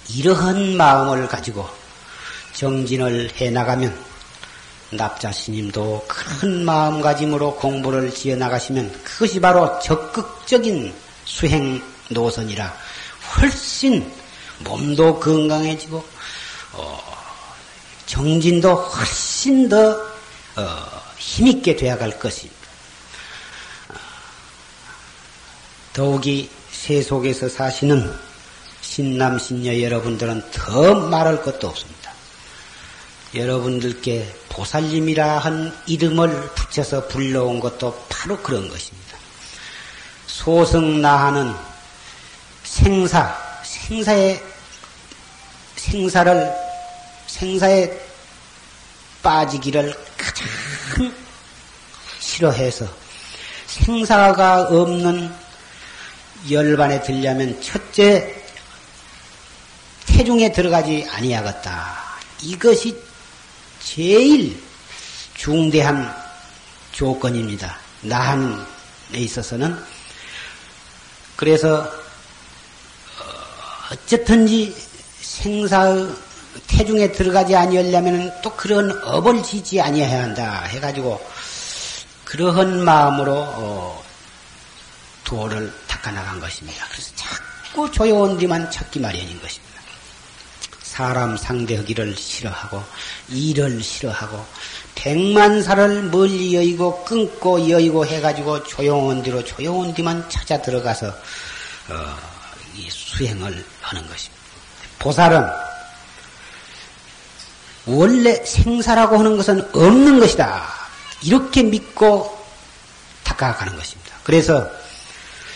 이러한 0.10 0.78
마음을 0.78 1.28
가지고 1.28 1.68
정진을 2.54 3.32
해 3.40 3.50
나가면 3.50 4.14
납자 4.92 5.32
스님도 5.32 6.06
큰 6.08 6.66
마음가짐으로 6.66 7.56
공부를 7.56 8.14
지어 8.14 8.36
나가시면 8.36 9.04
그것이 9.04 9.40
바로 9.40 9.80
적극적인 9.80 10.94
수행 11.26 11.82
노선이라 12.10 12.76
훨씬 13.36 14.12
몸도 14.60 15.20
건강해지고 15.20 16.06
어, 16.74 17.00
정진도 18.06 18.76
훨씬 18.76 19.68
더 19.70 19.92
어, 20.56 21.04
힘있게 21.18 21.76
되어갈 21.76 22.20
것입니다. 22.20 22.64
더욱이 25.94 26.50
세속에서 26.84 27.48
사시는 27.48 28.14
신남 28.82 29.40
신녀 29.40 29.80
여러분들은 29.80 30.52
더 30.52 30.94
말할 30.94 31.42
것도 31.42 31.70
없습니다. 31.70 32.12
여러분들께 33.34 34.30
보살님이라 34.50 35.40
한 35.40 35.74
이름을 35.88 36.50
붙여서 36.56 37.08
불러온 37.08 37.62
것도 37.62 38.06
바로 38.10 38.38
그런 38.42 38.68
것입니다. 38.68 39.18
소승나하는 40.28 41.56
생사, 42.66 43.34
생사의, 43.64 44.44
생사를, 45.78 46.54
생사에 47.28 47.98
빠지기를 49.22 49.96
가장 50.18 51.14
싫어해서 52.20 52.86
생사가 53.68 54.64
없는 54.64 55.43
열반에 56.50 57.02
들려면 57.02 57.62
첫째 57.62 58.44
태중에 60.06 60.52
들어가지 60.52 61.08
아니하겠다. 61.10 62.04
이것이 62.42 63.02
제일 63.80 64.62
중대한 65.36 66.14
조건입니다. 66.92 67.78
나한에 68.02 68.64
있어서는 69.14 69.78
그래서 71.36 71.82
어, 71.82 71.92
어쨌든지 73.92 74.76
생사의 75.22 76.10
태중에 76.68 77.12
들어가지 77.12 77.56
아니하려면 77.56 78.32
또 78.42 78.52
그런 78.52 78.92
업을 79.04 79.42
지지 79.42 79.82
아니해야 79.82 80.24
한다 80.24 80.64
해가지고 80.64 81.20
그러한 82.26 82.84
마음으로 82.84 83.34
어, 83.36 84.03
도를 85.34 85.74
닦아나간 85.88 86.40
것입니다. 86.40 86.86
그래서 86.92 87.12
자꾸 87.16 87.90
조용한 87.90 88.38
데만 88.38 88.70
찾기 88.70 89.00
마련인 89.00 89.42
것입니다. 89.42 89.74
사람 90.84 91.36
상대하기를 91.36 92.16
싫어하고 92.16 92.84
일을 93.30 93.82
싫어하고 93.82 94.46
백만사를 94.94 96.04
멀리 96.04 96.54
여의고 96.56 97.04
끊고 97.04 97.68
여의고 97.68 98.06
해가지고 98.06 98.64
조용한 98.64 99.24
데로 99.24 99.44
조용한 99.44 99.96
데만 99.96 100.30
찾아 100.30 100.62
들어가서 100.62 101.08
어, 101.08 102.18
이 102.76 102.88
수행을 102.92 103.66
하는 103.82 104.08
것입니다. 104.08 104.44
보살은 105.00 105.44
원래 107.88 108.36
생사라고 108.46 109.18
하는 109.18 109.36
것은 109.36 109.68
없는 109.74 110.20
것이다. 110.20 110.64
이렇게 111.24 111.64
믿고 111.64 112.40
닦아가는 113.24 113.76
것입니다. 113.76 114.16
그래서 114.24 114.83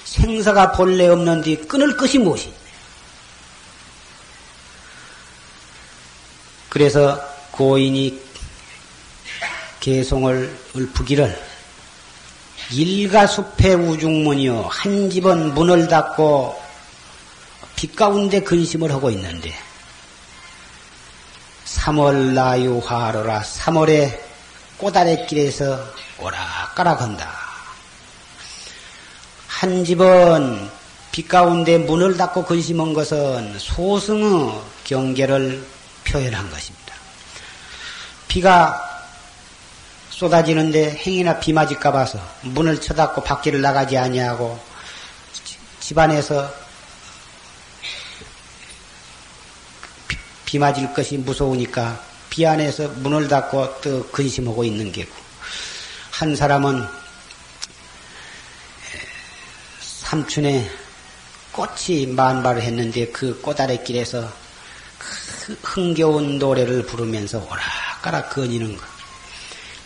생사가 0.07 0.71
본래 0.71 1.07
없는 1.07 1.41
뒤 1.41 1.57
끊을 1.57 1.97
것이 1.97 2.17
무엇이? 2.17 2.53
그래서 6.69 7.21
고인이 7.51 8.21
개송을 9.81 10.57
읊기를 10.75 11.47
일가숲의 12.71 13.75
우중문이요 13.75 14.67
한 14.69 15.09
집은 15.09 15.53
문을 15.53 15.87
닫고 15.87 16.61
빛 17.75 17.95
가운데 17.95 18.41
근심을 18.41 18.91
하고 18.91 19.09
있는데 19.11 19.53
3월 21.65 22.33
나유화로라 22.33 23.41
3월에 23.41 24.19
꼬다리길에서 24.77 25.79
오락가락한다. 26.19 27.46
한 29.57 29.83
집은 29.83 30.69
빛 31.11 31.27
가운데 31.27 31.79
문을 31.79 32.15
닫고 32.15 32.45
근심한 32.45 32.93
것은 32.93 33.57
소승의 33.57 34.53
경계를 34.83 35.65
표현한 36.03 36.47
것입니다. 36.51 36.93
비가 38.27 38.79
쏟아지는데 40.11 41.01
행이나 41.03 41.39
비 41.39 41.53
맞을까 41.53 41.91
봐서 41.91 42.19
문을 42.43 42.79
쳐닫고 42.79 43.23
밖에를 43.23 43.59
나가지 43.59 43.97
아니하고 43.97 44.59
집안에서 45.79 46.53
비, 50.07 50.17
비 50.45 50.59
맞을 50.59 50.93
것이 50.93 51.17
무서우니까 51.17 51.99
비 52.29 52.45
안에서 52.45 52.89
문을 52.89 53.27
닫고 53.27 53.81
또 53.81 54.07
근심하고 54.09 54.63
있는 54.63 54.91
게고 54.91 55.11
한 56.11 56.35
사람은 56.35 56.96
삼촌의 60.07 60.65
꽃이 61.51 62.05
만발을 62.07 62.61
했는데 62.61 63.07
그 63.07 63.41
꽃아래길에서 63.41 64.21
그 64.97 65.53
흥겨운 65.61 66.39
노래를 66.39 66.85
부르면서 66.85 67.39
오락가락 67.39 68.29
거니는 68.29 68.77
것. 68.77 68.83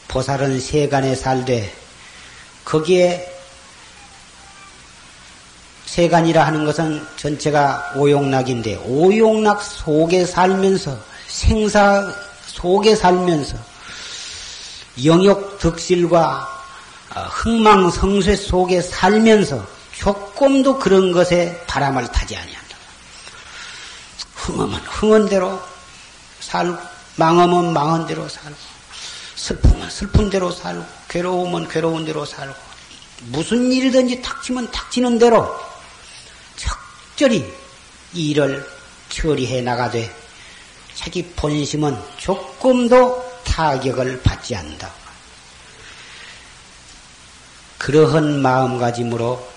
보살은 0.09 0.59
세간에 0.59 1.15
살되 1.15 1.73
거기에 2.63 3.33
세간이라 5.85 6.45
하는 6.45 6.65
것은 6.65 7.03
전체가 7.17 7.93
오용락인데 7.95 8.75
오용락 8.85 9.63
속에 9.63 10.27
살면서 10.27 10.99
생사 11.29 12.13
속에 12.45 12.95
살면서 12.95 13.57
영역 15.03 15.57
득실과 15.57 16.47
어, 17.15 17.21
흥망성쇠 17.21 18.35
속에 18.35 18.81
살면서 18.83 19.80
조금도 19.93 20.79
그런 20.79 21.11
것에 21.11 21.63
바람을 21.67 22.07
타지 22.11 22.35
아니한다. 22.35 22.77
흥하면 24.35 24.79
흥한 24.79 25.29
대로 25.29 25.61
살고 26.39 26.77
망하면 27.15 27.73
망한 27.73 28.07
대로 28.07 28.27
살고 28.27 28.57
슬프면 29.35 29.89
슬픈 29.89 30.29
대로 30.29 30.51
살고 30.51 30.85
괴로우면 31.09 31.67
괴로운 31.67 32.05
대로 32.05 32.25
살고 32.25 32.53
무슨 33.27 33.71
일이든지 33.71 34.21
닥치면 34.21 34.71
닥치는 34.71 35.19
대로 35.19 35.55
적절히 36.55 37.53
일을 38.13 38.67
처리해 39.09 39.61
나가되 39.61 40.13
자기 40.95 41.23
본심은 41.23 41.97
조금도 42.17 43.41
타격을 43.43 44.21
받지 44.21 44.55
않는다. 44.55 44.91
그러한 47.77 48.41
마음가짐으로 48.41 49.50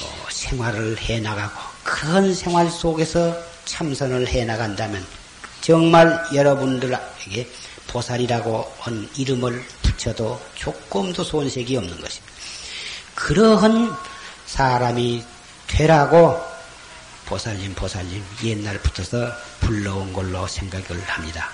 어, 0.00 0.26
생활을 0.30 0.98
해 0.98 1.20
나가고 1.20 1.60
그런 1.82 2.34
생활 2.34 2.70
속에서 2.70 3.36
참선을 3.64 4.28
해 4.28 4.44
나간다면 4.44 5.04
정말 5.60 6.22
여러분들에게 6.34 7.48
보살이라고 7.86 8.72
한 8.80 9.08
이름을 9.16 9.64
붙여도 9.82 10.40
조금도 10.54 11.22
손색이 11.22 11.76
없는 11.76 12.00
것입니다. 12.00 12.32
그러한 13.14 13.94
사람이 14.46 15.24
되라고 15.68 16.40
보살님, 17.26 17.74
보살님 17.74 18.22
옛날부터서 18.42 19.32
불러온 19.60 20.12
걸로 20.12 20.46
생각을 20.46 21.00
합니다. 21.06 21.48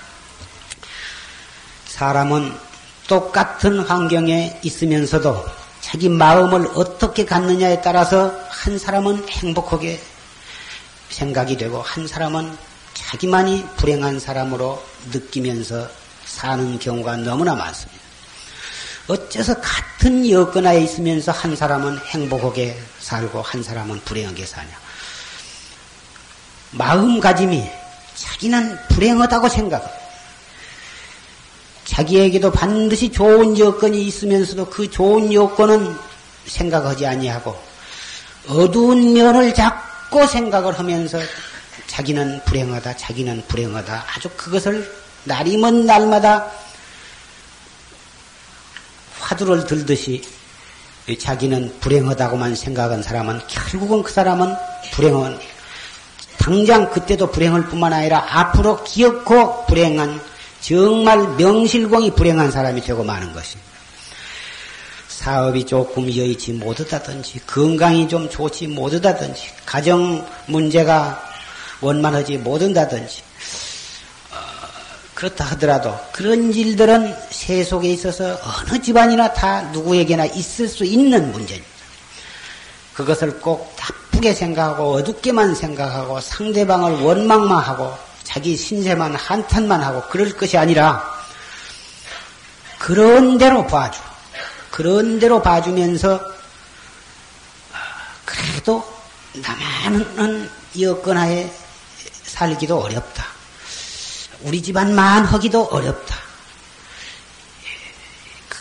사람은 1.87 2.57
똑같은 3.07 3.81
환경에 3.81 4.61
있으면서도 4.63 5.45
자기 5.81 6.09
마음을 6.09 6.69
어떻게 6.75 7.25
갖느냐에 7.25 7.81
따라서 7.81 8.33
한 8.49 8.79
사람은 8.79 9.29
행복하게 9.29 10.01
생각이 11.11 11.57
되고 11.57 11.81
한 11.81 12.07
사람은 12.07 12.57
자기만이 12.95 13.65
불행한 13.77 14.21
사람으로 14.21 14.83
느끼면서 15.13 15.89
사는 16.27 16.79
경우가 16.79 17.17
너무나 17.17 17.55
많습니다. 17.55 18.03
어째서 19.07 19.61
같은 19.61 20.29
여건하에 20.29 20.83
있으면서 20.83 21.33
한 21.33 21.57
사람은 21.57 21.99
행복하게 21.99 22.79
살고 23.01 23.41
한 23.41 23.63
사람은 23.63 24.01
불행하게 24.05 24.45
사냐? 24.45 24.69
마음가짐이 26.73 27.71
자기는 28.15 28.79
불행하다고 28.89 29.49
생각합니다. 29.49 29.98
자기에게도 31.89 32.53
반드시 32.53 33.11
좋은 33.11 33.59
여건이 33.59 34.03
있으면서도 34.07 34.67
그 34.67 34.91
좋은 34.91 35.33
여건은 35.33 35.97
생각하지 36.47 37.07
아니하고 37.07 37.57
어두운 38.47 39.15
면을 39.15 39.55
자꾸 39.55 40.27
생각을 40.27 40.79
하면서 40.79 41.19
자기는 41.87 42.43
불행하다, 42.45 42.97
자기는 42.97 43.45
불행하다. 43.49 44.05
아주 44.15 44.29
그것을 44.37 44.91
날이 45.25 45.57
먼 45.57 45.87
날마다 45.87 46.51
화두를 49.21 49.67
들듯이 49.67 50.23
자기는 51.19 51.81
불행하다고만 51.81 52.55
생각한 52.55 53.03
사람은 53.03 53.41
결국은 53.49 54.03
그 54.03 54.13
사람은 54.13 54.55
불행한 54.93 55.41
당장 56.39 56.91
그때도 56.91 57.31
불행할 57.31 57.67
뿐만 57.69 57.95
아니라 57.95 58.27
앞으로 58.29 58.85
기억고 58.85 59.67
불행한 59.67 60.21
정말 60.61 61.19
명실공히 61.37 62.11
불행한 62.13 62.51
사람이 62.51 62.83
되고 62.83 63.05
마는 63.05 63.33
것입니다. 63.33 63.69
사업이 65.09 65.67
조금 65.67 66.05
여의치 66.05 66.53
못하다든지 66.53 67.41
건강이 67.47 68.09
좀 68.09 68.31
좋지 68.31 68.69
못하다든지 68.69 69.51
가정 69.67 70.27
문제가 70.47 71.21
원만하지 71.81 72.39
못한다든지 72.39 73.23
어, 74.31 74.37
그렇다 75.15 75.45
하더라도 75.45 75.99
그런 76.13 76.53
일들은 76.55 77.15
세속에 77.31 77.91
있어서 77.91 78.39
어느 78.43 78.81
집안이나 78.81 79.33
다 79.33 79.63
누구에게나 79.73 80.27
있을 80.27 80.69
수 80.69 80.85
있는 80.85 81.33
문제입니다. 81.33 81.79
그것을 82.95 83.41
꼭 83.41 83.75
나쁘게 83.79 84.35
생각하고 84.35 84.95
어둡게만 84.95 85.55
생각하고 85.55 86.21
상대방을 86.21 87.03
원망만 87.03 87.59
하고 87.59 87.93
자기 88.29 88.59
신세만 88.59 89.15
한탄만 89.15 89.83
하고 89.83 90.03
그럴 90.11 90.37
것이 90.37 90.59
아니라 90.59 91.03
그런 92.79 93.39
대로 93.39 93.67
봐주. 93.67 93.99
그런 94.71 95.19
대로 95.19 95.41
봐주면서 95.41 96.21
아, 97.73 97.79
그래도 98.27 98.87
나만은 99.33 100.51
여건하에 100.79 101.51
살기도 102.25 102.79
어렵다. 102.79 103.25
우리 104.43 104.63
집안만 104.63 105.25
하기도 105.25 105.65
어렵다. 105.65 106.15
그, 108.51 108.59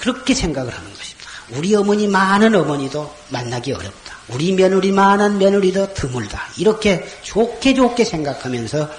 그렇게 0.00 0.34
생각을 0.34 0.76
하는 0.76 0.92
것입니다. 0.92 1.30
우리 1.50 1.76
어머니 1.76 2.08
많은 2.08 2.56
어머니도 2.56 3.16
만나기 3.28 3.72
어렵다. 3.72 4.05
우리 4.28 4.52
며느리 4.52 4.92
많은 4.92 5.38
며느리도 5.38 5.94
드물다. 5.94 6.48
이렇게 6.56 7.06
좋게 7.22 7.74
좋게 7.74 8.04
생각하면서 8.04 8.90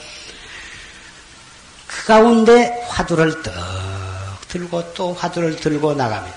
그 1.88 2.06
가운데 2.06 2.86
화두를 2.88 3.44
떡 3.44 3.54
들고 4.48 4.94
또 4.94 5.14
화두를 5.14 5.58
들고 5.58 5.94
나가면 5.94 6.32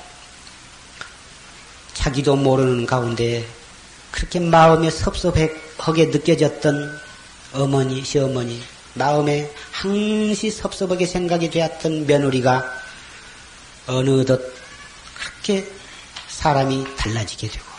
자기도 1.95 2.35
모르는 2.35 2.87
가운데 2.87 3.47
그렇게 4.11 4.41
마음에 4.41 4.91
섭섭하게 4.91 6.07
느껴졌던 6.07 6.99
어머니, 7.53 8.05
시어머니, 8.05 8.63
마음에 8.95 9.51
항시 9.71 10.51
섭섭하게 10.51 11.07
생각이 11.07 11.51
되었던 11.51 12.07
며느리가 12.07 12.65
어느덧 13.87 14.41
그렇게 15.15 15.71
사람이 16.29 16.97
달라지게 16.97 17.49
되고 17.49 17.70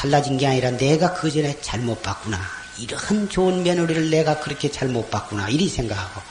달라진 0.00 0.38
게 0.38 0.46
아니라 0.46 0.70
내가 0.70 1.12
그 1.12 1.30
전에 1.30 1.60
잘못 1.60 2.02
봤구나. 2.02 2.40
이런 2.78 3.28
좋은 3.28 3.62
며느리를 3.62 4.08
내가 4.08 4.40
그렇게 4.40 4.70
잘못 4.70 5.10
봤구나. 5.10 5.50
이리 5.50 5.68
생각하고. 5.68 6.22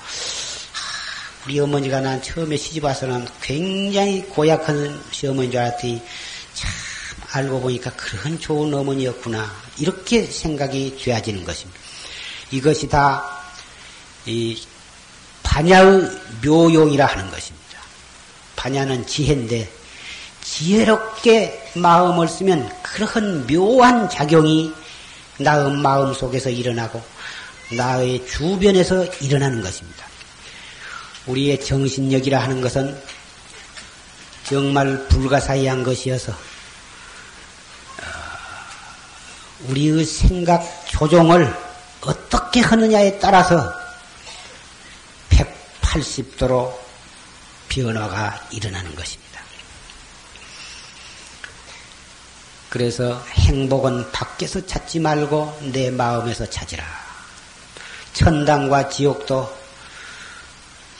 우리 1.45 1.59
어머니가 1.59 2.01
난 2.01 2.19
처음에 2.19 2.57
시집 2.57 2.83
와서는 2.83 3.27
굉장히 3.43 4.23
고약한 4.23 4.99
시어머니인 5.11 5.51
줄 5.51 5.61
알았더니 5.61 6.01
참 6.55 6.71
알고 7.31 7.61
보니까 7.61 7.91
그런 7.91 8.39
좋은 8.39 8.73
어머니였구나. 8.73 9.55
이렇게 9.77 10.25
생각이 10.25 10.97
되어지는 10.99 11.43
것입니다. 11.43 11.79
이것이 12.49 12.89
다, 12.89 13.23
이, 14.25 14.59
반야의 15.43 16.09
묘용이라 16.43 17.05
하는 17.05 17.29
것입니다. 17.29 17.77
반야는 18.55 19.05
지혜인데, 19.05 19.71
지혜롭게 20.49 21.71
마음을 21.75 22.27
쓰면 22.27 22.69
그러한 22.81 23.45
묘한 23.47 24.09
작용이 24.09 24.73
나의 25.37 25.71
마음 25.71 26.13
속에서 26.13 26.49
일어나고 26.49 27.01
나의 27.77 28.25
주변에서 28.25 29.05
일어나는 29.21 29.61
것입니다. 29.61 30.05
우리의 31.27 31.63
정신력이라 31.63 32.41
하는 32.41 32.61
것은 32.61 32.99
정말 34.43 35.07
불가사의한 35.07 35.83
것이어서 35.83 36.31
어, 36.31 36.35
우리의 39.67 40.03
생각 40.03 40.63
조종을 40.87 41.55
어떻게 42.01 42.61
하느냐에 42.61 43.19
따라서 43.19 43.71
180도로 45.29 46.75
변화가 47.69 48.47
일어나는 48.51 48.95
것입니다. 48.95 49.29
그래서 52.69 53.19
행복은 53.33 54.11
밖에서 54.11 54.65
찾지 54.65 54.99
말고 54.99 55.59
내 55.73 55.89
마음에서 55.89 56.47
찾으라. 56.47 56.83
천당과 58.13 58.89
지옥도 58.89 59.51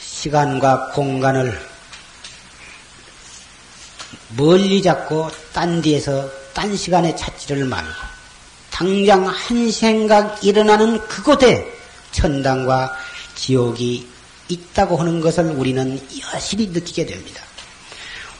시간과 0.00 0.88
공간을 0.90 1.58
멀리 4.36 4.82
잡고 4.82 5.30
딴 5.52 5.80
뒤에서 5.80 6.28
딴 6.52 6.76
시간에 6.76 7.14
찾지를 7.14 7.64
말고 7.64 7.90
당장 8.70 9.26
한 9.26 9.70
생각 9.70 10.44
일어나는 10.44 11.06
그곳에 11.06 11.72
천당과 12.12 12.92
지옥이 13.36 14.08
있다고 14.48 14.96
하는 14.96 15.20
것을 15.20 15.44
우리는 15.50 16.00
여실히 16.34 16.66
느끼게 16.68 17.06
됩니다. 17.06 17.42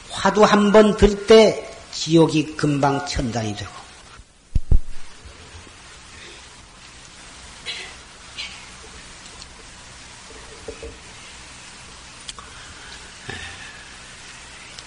화두 0.09 0.43
한 0.43 0.71
번 0.73 0.97
들 0.97 1.25
때 1.25 1.70
지옥이 1.93 2.55
금방 2.55 3.05
천당이 3.05 3.55
되고. 3.55 3.81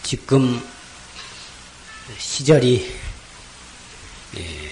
지금 0.02 0.62
시절이 2.18 3.00
예, 4.36 4.70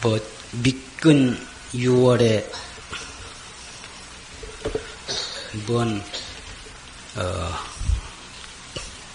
뭐 0.00 0.18
밑근 0.52 1.46
6월에 1.74 2.50
뭔 5.66 6.02
어, 7.16 7.73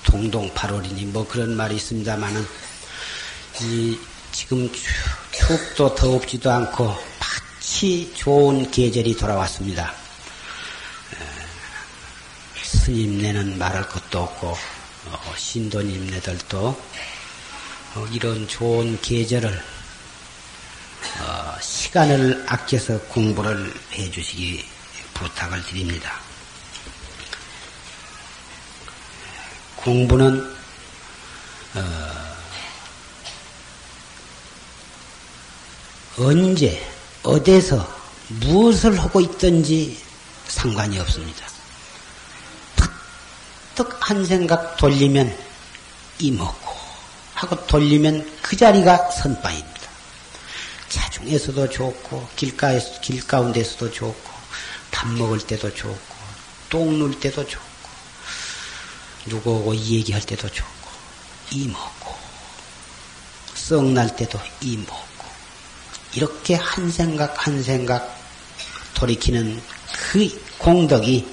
동동 0.10 0.52
8월이니 0.54 1.06
뭐 1.08 1.28
그런 1.28 1.56
말이 1.56 1.76
있습니다만은 1.76 2.46
이 3.62 3.98
지금 4.32 4.68
춥도 5.32 5.94
더웁지도 5.94 6.52
않고 6.52 6.96
마치 7.20 8.12
좋은 8.16 8.72
계절이 8.72 9.16
돌아왔습니다. 9.16 9.94
스님네는 12.64 13.60
말할 13.60 13.88
것도 13.88 14.24
없고 14.24 14.48
어, 14.48 15.34
신도님네들도 15.38 16.82
어, 17.96 18.08
이런 18.12 18.48
좋은 18.48 19.00
계절을 19.02 19.52
어, 21.20 21.56
시간을 21.62 22.46
아껴서 22.48 23.00
공부를 23.02 23.74
해주시기 23.94 24.66
부탁을 25.14 25.64
드립니다. 25.66 26.29
공부는 29.84 30.56
어, 31.76 32.20
언제 36.18 36.86
어디서 37.24 38.00
무엇을 38.28 39.00
하고 39.00 39.22
있든지 39.22 39.98
상관이 40.48 41.00
없습니다. 41.00 41.48
탁한 43.76 44.26
생각 44.26 44.76
돌리면 44.78 45.36
이먹고 46.20 46.76
하고 47.34 47.66
돌리면 47.68 48.40
그 48.42 48.58
자리가 48.58 49.12
선방입니다. 49.12 49.80
자중에서도 50.90 51.70
좋고 51.70 52.28
길가에서 52.36 53.00
길 53.00 53.26
가운데서도 53.26 53.92
좋고 53.92 54.30
밥 54.92 55.08
먹을 55.08 55.40
때도 55.40 55.74
좋고 55.74 56.16
똥 56.70 57.00
눌 57.00 57.18
때도 57.20 57.48
좋고 57.48 57.69
누구하고 59.26 59.76
얘기할 59.76 60.22
때도 60.22 60.50
좋고 60.50 60.90
이 61.52 61.68
먹고 61.68 62.16
썩날 63.56 64.16
때도 64.16 64.40
이 64.62 64.78
먹고 64.78 65.26
이렇게 66.14 66.56
한 66.56 66.90
생각 66.92 67.46
한 67.48 67.62
생각 67.62 68.18
돌이키는 68.96 69.62
그 69.94 70.42
공덕이 70.58 71.28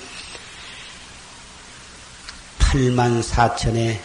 8만 2.59 3.23
4천의 3.23 3.99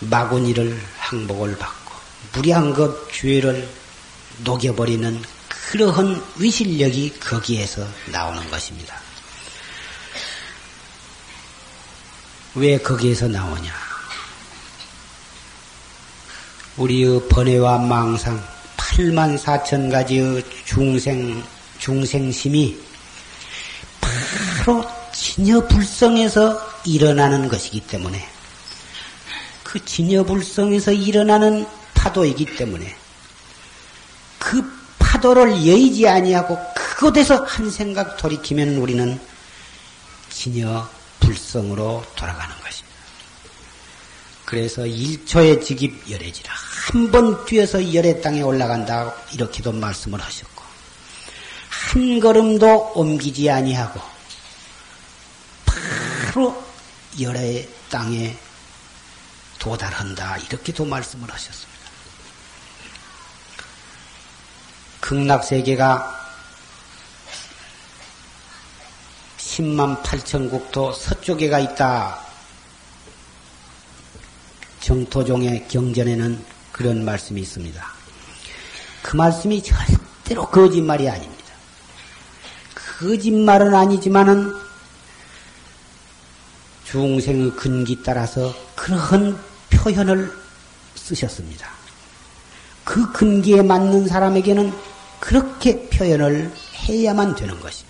마구니를 0.00 0.80
항복을 0.98 1.58
받고 1.58 1.90
것 2.74 3.12
죄를 3.12 3.68
녹여버리는 4.38 5.22
그러한 5.48 6.24
위실력이 6.36 7.20
거기에서 7.20 7.86
나오는 8.06 8.48
것입니다. 8.50 9.09
왜 12.54 12.78
거기에서 12.78 13.28
나오냐? 13.28 13.72
우리의 16.76 17.28
번뇌와 17.28 17.78
망상 17.78 18.42
8만 18.76 19.38
4천 19.38 19.90
가지의 19.90 20.42
중생, 20.64 21.42
중생심이 21.78 22.78
바로 24.00 24.84
진여불성에서 25.12 26.70
일어나는 26.86 27.48
것이기 27.48 27.80
때문에 27.86 28.26
그 29.62 29.84
진여불성에서 29.84 30.92
일어나는 30.92 31.66
파도이기 31.94 32.56
때문에 32.56 32.96
그 34.38 34.64
파도를 34.98 35.66
여의지 35.66 36.08
아니하고 36.08 36.58
그곳에서 36.74 37.44
한 37.44 37.70
생각 37.70 38.16
돌이키면 38.16 38.76
우리는 38.76 39.20
진여 40.30 40.99
불성으로 41.34 42.04
돌아가는 42.16 42.54
것입니다. 42.60 42.98
그래서 44.44 44.84
일초의 44.84 45.62
직입 45.62 46.10
열애지라 46.10 46.52
한 46.52 47.10
번 47.12 47.44
뛰어서 47.44 47.94
열애 47.94 48.20
땅에 48.20 48.42
올라간다 48.42 49.14
이렇게도 49.32 49.70
말씀을 49.72 50.20
하셨고 50.20 50.64
한 51.68 52.18
걸음도 52.18 52.92
옮기지 52.96 53.48
아니하고 53.48 54.00
바로 55.66 56.64
열애 57.20 57.68
땅에 57.90 58.36
도달한다. 59.60 60.38
이렇게도 60.38 60.84
말씀을 60.84 61.30
하셨습니다. 61.30 61.70
극락 65.00 65.44
세계가 65.44 66.19
10만 69.50 70.00
8천 70.02 70.48
국토 70.48 70.92
서쪽에가 70.92 71.58
있다. 71.58 72.20
정토종의 74.78 75.66
경전에는 75.66 76.44
그런 76.70 77.04
말씀이 77.04 77.40
있습니다. 77.40 77.84
그 79.02 79.16
말씀이 79.16 79.60
절대로 79.60 80.46
거짓말이 80.46 81.08
아닙니다. 81.08 81.44
거짓말은 83.00 83.74
아니지만은 83.74 84.54
중생의 86.84 87.56
근기 87.56 88.04
따라서 88.04 88.54
그러한 88.76 89.36
표현을 89.70 90.32
쓰셨습니다. 90.94 91.68
그 92.84 93.10
근기에 93.12 93.62
맞는 93.62 94.06
사람에게는 94.06 94.72
그렇게 95.18 95.88
표현을 95.88 96.52
해야만 96.74 97.34
되는 97.34 97.58
것입니다. 97.58 97.89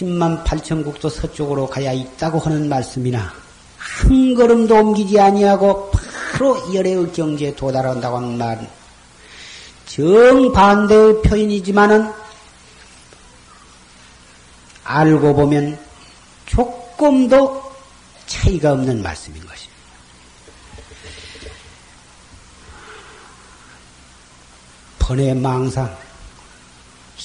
10만 0.00 0.44
8천 0.44 0.84
국도 0.84 1.08
서쪽으로 1.08 1.66
가야 1.66 1.92
있다고 1.92 2.38
하는 2.38 2.68
말씀이나 2.68 3.32
한 3.76 4.34
걸음도 4.34 4.74
옮기지 4.74 5.20
아니하고 5.20 5.90
바로 5.90 6.74
열애의 6.74 7.12
경지에 7.12 7.54
도달한다고 7.54 8.16
하는 8.16 8.38
말 8.38 8.70
정반대의 9.86 11.22
표현이지만은 11.22 12.10
알고 14.84 15.34
보면 15.34 15.78
조금도 16.46 17.70
차이가 18.26 18.72
없는 18.72 19.02
말씀인 19.02 19.44
것입니다. 19.44 19.80
번외 24.98 25.34
망상, 25.34 25.94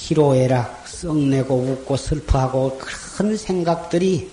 희로애락, 0.06 0.84
썩내고 0.86 1.56
웃고 1.56 1.96
슬퍼하고 1.96 2.78
큰 2.78 3.36
생각들이 3.36 4.30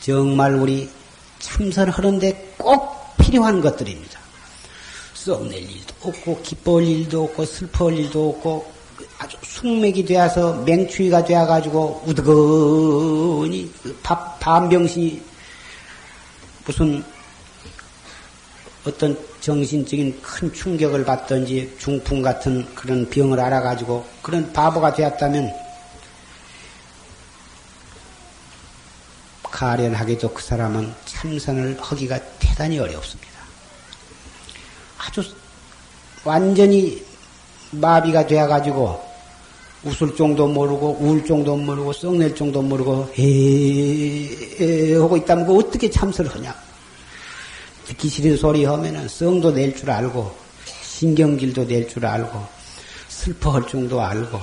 정말 0.00 0.56
우리 0.56 0.90
참선하는데 1.38 2.54
꼭 2.58 3.16
필요한 3.18 3.60
것들입니다. 3.60 4.18
썩낼 5.14 5.62
일도 5.62 5.94
없고 6.00 6.40
기뻐할 6.42 6.84
일도 6.88 7.22
없고 7.22 7.44
슬퍼할 7.44 7.96
일도 7.98 8.30
없고 8.30 8.72
아주 9.20 9.36
숙맥이 9.42 10.04
되어서 10.06 10.54
맹추위가 10.64 11.24
되어가지고 11.24 12.02
우드거니 12.06 13.72
밥 14.02 14.40
반병신이 14.40 15.22
무슨 16.66 17.04
어떤 18.84 19.16
정신적인 19.40 20.20
큰 20.20 20.52
충격을 20.52 21.04
받든지 21.04 21.76
중풍 21.78 22.20
같은 22.20 22.66
그런 22.74 23.08
병을 23.08 23.38
알아가지고 23.38 24.04
그런 24.22 24.52
바보가 24.52 24.94
되었다면 24.94 25.52
가련하게도 29.42 30.32
그 30.32 30.42
사람은 30.42 30.92
참선을 31.04 31.78
하기가 31.80 32.18
대단히 32.40 32.80
어렵습니다. 32.80 33.30
아주 34.98 35.22
완전히 36.24 37.04
마비가 37.70 38.26
되어가지고 38.26 39.12
웃을 39.84 40.16
정도 40.16 40.48
모르고 40.48 40.98
울 41.00 41.24
정도 41.24 41.56
모르고 41.56 41.92
썩낼 41.92 42.34
정도 42.34 42.62
모르고 42.62 43.12
에에 43.16 44.96
하고 44.96 45.16
있다면 45.16 45.46
그 45.46 45.56
어떻게 45.56 45.88
참선을 45.88 46.34
하냐? 46.34 46.71
듣기 47.86 48.08
싫은 48.08 48.36
소리 48.36 48.64
하면은 48.64 49.08
성도 49.08 49.50
낼 49.50 49.74
줄 49.74 49.90
알고 49.90 50.34
신경질도 50.82 51.64
낼 51.64 51.88
줄 51.88 52.06
알고 52.06 52.46
슬퍼할 53.08 53.66
줄도 53.66 54.00
알고 54.00 54.40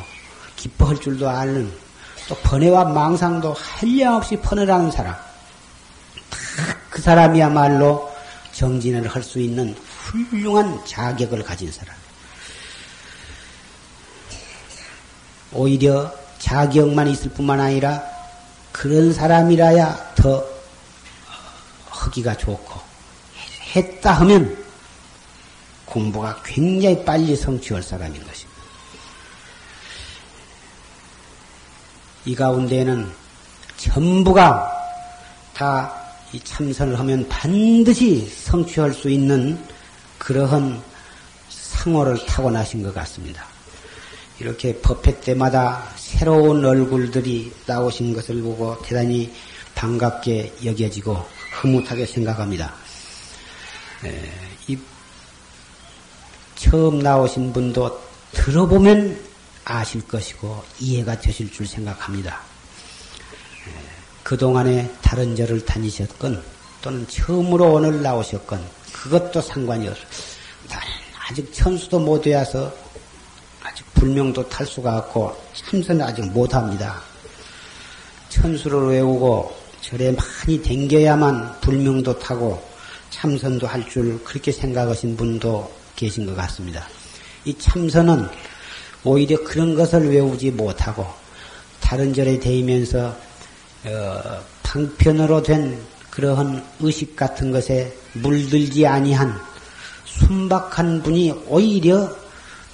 기뻐할 0.55 0.99
줄도 0.99 1.29
아는 1.29 1.71
또 2.27 2.35
번외와 2.35 2.85
망상도 2.85 3.53
한량 3.53 4.15
없이 4.15 4.35
퍼내라는 4.37 4.91
사람 4.91 5.15
그 6.89 7.01
사람이야말로 7.01 8.09
정진을 8.51 9.07
할 9.07 9.23
수 9.23 9.39
있는 9.39 9.73
훌륭한 10.09 10.83
자격을 10.85 11.43
가진 11.43 11.71
사람. 11.71 11.95
오히려 15.53 16.11
자격만 16.39 17.07
있을 17.07 17.31
뿐만 17.31 17.59
아니라 17.59 18.03
그런 18.71 19.13
사람이라야 19.13 20.13
더 20.15 20.43
하기가 21.89 22.35
좋고 22.37 22.88
했다 23.75 24.13
하면 24.13 24.57
공부가 25.85 26.41
굉장히 26.43 27.03
빨리 27.03 27.35
성취할 27.35 27.81
사람인 27.81 28.23
것입니다. 28.25 28.59
이 32.25 32.35
가운데는 32.35 33.11
전부가 33.77 34.71
다 35.53 35.99
이 36.31 36.39
참선을 36.41 36.99
하면 36.99 37.27
반드시 37.27 38.29
성취할 38.29 38.93
수 38.93 39.09
있는 39.09 39.57
그러한 40.19 40.79
상호를 41.49 42.23
타고나신 42.25 42.83
것 42.83 42.93
같습니다. 42.93 43.45
이렇게 44.39 44.75
법회 44.75 45.21
때마다 45.21 45.89
새로운 45.95 46.63
얼굴들이 46.63 47.51
나오신 47.65 48.13
것을 48.13 48.41
보고 48.43 48.79
대단히 48.83 49.33
반갑게 49.73 50.53
여겨지고 50.65 51.17
흐뭇하게 51.51 52.05
생각합니다. 52.05 52.75
에, 54.05 54.31
이 54.67 54.77
처음 56.55 56.99
나오신 56.99 57.53
분도 57.53 58.01
들어보면 58.31 59.19
아실 59.65 60.05
것이고 60.07 60.63
이해가 60.79 61.19
되실 61.19 61.51
줄 61.51 61.65
생각합니다. 61.67 62.41
그동안에 64.23 64.91
다른 65.01 65.35
절을 65.35 65.65
다니셨건 65.65 66.43
또는 66.81 67.07
처음으로 67.07 67.73
오늘 67.73 68.01
나오셨건 68.01 68.63
그것도 68.93 69.41
상관이 69.41 69.87
없어. 69.87 70.01
나는 70.69 70.85
아직 71.27 71.51
천수도 71.53 71.99
못 71.99 72.21
되어서 72.21 72.71
아직 73.63 73.85
불명도 73.93 74.47
탈 74.49 74.65
수가 74.65 74.97
없고 74.97 75.35
참선을 75.53 76.03
아직 76.03 76.25
못합니다. 76.31 77.01
천수를 78.29 78.89
외우고 78.89 79.55
절에 79.81 80.11
많이 80.11 80.61
댕겨야만 80.61 81.61
불명도 81.61 82.19
타고 82.19 82.68
참선도 83.09 83.67
할 83.67 83.87
줄 83.87 84.23
그렇게 84.23 84.51
생각하신 84.51 85.17
분도 85.17 85.71
계신 85.95 86.25
것 86.25 86.35
같습니다. 86.35 86.87
이 87.45 87.53
참선은 87.57 88.27
오히려 89.03 89.41
그런 89.43 89.75
것을 89.75 90.09
외우지 90.09 90.51
못하고 90.51 91.07
다른 91.79 92.13
절에 92.13 92.39
대이면서 92.39 93.15
어, 93.85 94.43
방편으로 94.63 95.41
된 95.41 95.81
그러한 96.09 96.65
의식 96.81 97.15
같은 97.15 97.51
것에 97.51 97.95
물들지 98.13 98.85
아니한 98.85 99.39
순박한 100.05 101.01
분이 101.01 101.31
오히려 101.47 102.13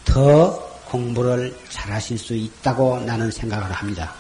더 0.03 0.57
공부를 0.85 1.55
잘하실 1.69 2.17
수 2.17 2.35
있다고 2.35 2.99
나는 3.01 3.29
생각을 3.31 3.71
합니다. 3.71 4.13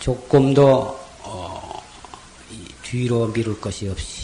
조금도 0.00 0.98
어, 1.22 1.82
뒤로 2.82 3.28
미룰 3.32 3.60
것이 3.60 3.88
없이 3.88 4.23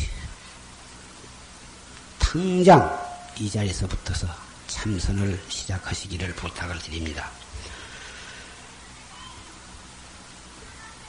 당장 2.31 2.97
이 3.41 3.51
자리에서 3.51 3.89
붙어서 3.89 4.29
참선을 4.69 5.37
시작하시기를 5.49 6.33
부탁을 6.35 6.79
드립니다. 6.79 7.29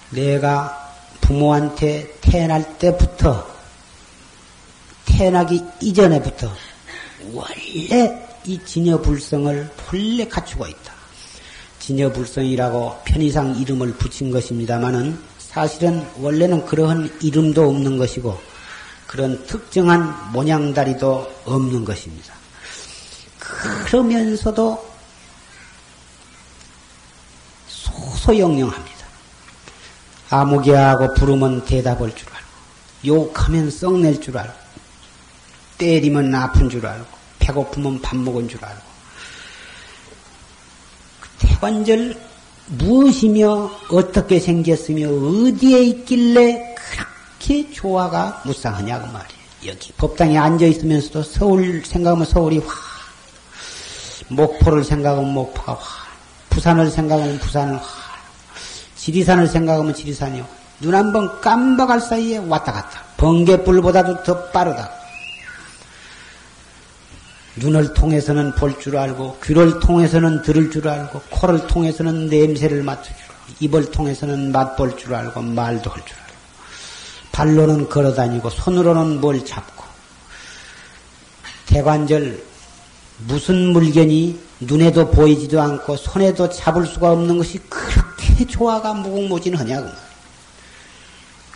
내가 0.09 0.95
부모한테 1.21 2.11
태어날 2.21 2.79
때부터 2.79 3.47
태어나기 5.05 5.63
이전에부터 5.79 6.51
원래 7.33 8.27
이 8.43 8.59
진여불성을 8.65 9.73
본래 9.77 10.27
갖추고 10.27 10.65
있다. 10.65 10.93
진여불성이라고 11.77 13.01
편의상 13.05 13.57
이름을 13.57 13.93
붙인 13.93 14.31
것입니다마는 14.31 15.21
사실은 15.37 16.03
원래는 16.17 16.65
그러한 16.65 17.15
이름도 17.21 17.69
없는 17.69 17.99
것이고 17.99 18.50
그런 19.11 19.45
특정한 19.45 20.31
모양다리도 20.31 21.41
없는 21.43 21.83
것입니다. 21.83 22.33
그러면서도 23.37 24.89
소소영영합니다. 27.67 29.05
아무개하고 30.29 31.13
부르면 31.15 31.65
대답할 31.65 32.15
줄 32.15 32.25
알고, 32.29 32.47
욕하면 33.05 33.69
썩낼 33.69 34.21
줄 34.21 34.37
알고, 34.37 34.53
때리면 35.77 36.33
아픈 36.33 36.69
줄 36.69 36.87
알고, 36.87 37.05
배고프면 37.39 38.01
밥 38.01 38.15
먹은 38.15 38.47
줄 38.47 38.63
알고. 38.63 38.81
그 41.19 41.29
태관절 41.39 42.17
무엇이며 42.67 43.71
어떻게 43.89 44.39
생겼으며 44.39 45.09
어디에 45.09 45.81
있길래 45.81 46.75
그렇게 46.75 47.11
조화가 47.73 48.43
무쌍하냐고 48.45 49.07
말이에요. 49.07 49.41
여기 49.67 49.91
법당에 49.93 50.37
앉아 50.37 50.65
있으면서도 50.65 51.23
서울 51.23 51.83
생각하면 51.85 52.25
서울이 52.25 52.59
화, 52.59 52.65
목포를 54.29 54.83
생각하면 54.83 55.33
목포가 55.33 55.73
화, 55.73 55.79
부산을 56.49 56.89
생각하면 56.89 57.39
부산을 57.39 57.77
화, 57.77 57.83
지리산을 58.95 59.47
생각하면 59.47 59.93
지리산이요. 59.93 60.45
눈한 60.79 61.11
번 61.13 61.41
깜박할 61.41 61.99
사이에 61.99 62.37
왔다 62.37 62.71
갔다. 62.71 63.03
번개불보다도 63.17 64.23
더 64.23 64.45
빠르다. 64.51 64.89
눈을 67.57 67.93
통해서는 67.93 68.55
볼 68.55 68.79
줄 68.79 68.97
알고, 68.97 69.37
귀를 69.43 69.79
통해서는 69.79 70.41
들을 70.41 70.71
줄 70.71 70.87
알고, 70.87 71.21
코를 71.29 71.67
통해서는 71.67 72.27
냄새를 72.27 72.81
맡을 72.83 73.13
줄 73.15 73.23
알고, 73.23 73.33
입을 73.59 73.91
통해서는 73.91 74.51
맛볼 74.51 74.95
줄 74.97 75.13
알고, 75.13 75.41
말도 75.41 75.89
할 75.89 76.01
줄 76.05 76.17
알고, 76.17 76.30
발로는 77.31 77.89
걸어 77.89 78.13
다니고, 78.13 78.49
손으로는 78.49 79.21
뭘 79.21 79.43
잡고, 79.45 79.83
대관절 81.65 82.43
무슨 83.27 83.71
물건이 83.73 84.39
눈에도 84.61 85.09
보이지도 85.09 85.61
않고, 85.61 85.97
손에도 85.97 86.49
잡을 86.49 86.85
수가 86.85 87.11
없는 87.11 87.37
것이 87.37 87.59
그렇게 87.69 88.45
조화가 88.45 88.93
무궁무진하냐고. 88.95 89.89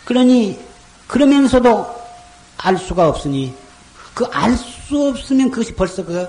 그러니 0.04 0.58
그러면서도 1.06 1.94
알 2.58 2.78
수가 2.78 3.08
없으니 3.08 3.54
그 4.14 4.24
알 4.32 4.56
수 4.56 5.08
없으면 5.08 5.50
그것이 5.50 5.72
벌써 5.74 6.04
그 6.04 6.26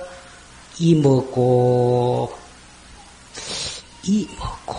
이 0.80 0.94
먹고 0.94 2.32
이 4.04 4.28
먹고 4.38 4.76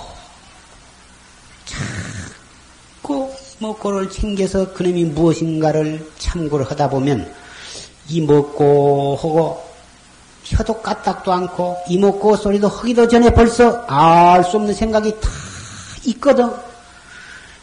자꾸 1.64 3.34
먹고를 3.60 4.10
챙겨서 4.10 4.72
그놈이 4.72 5.04
무엇인가를 5.06 6.10
참고를 6.18 6.70
하다 6.70 6.90
보면 6.90 7.32
이 8.08 8.20
먹고 8.20 9.16
하고 9.20 9.68
혀도 10.44 10.80
까딱도 10.80 11.32
않고 11.32 11.76
이 11.88 11.98
먹고 11.98 12.36
소리도 12.36 12.68
하기도 12.68 13.08
전에 13.08 13.30
벌써 13.30 13.84
알 13.86 14.44
수 14.44 14.56
없는 14.56 14.72
생각이 14.74 15.20
다 15.20 15.28
있거든. 16.06 16.50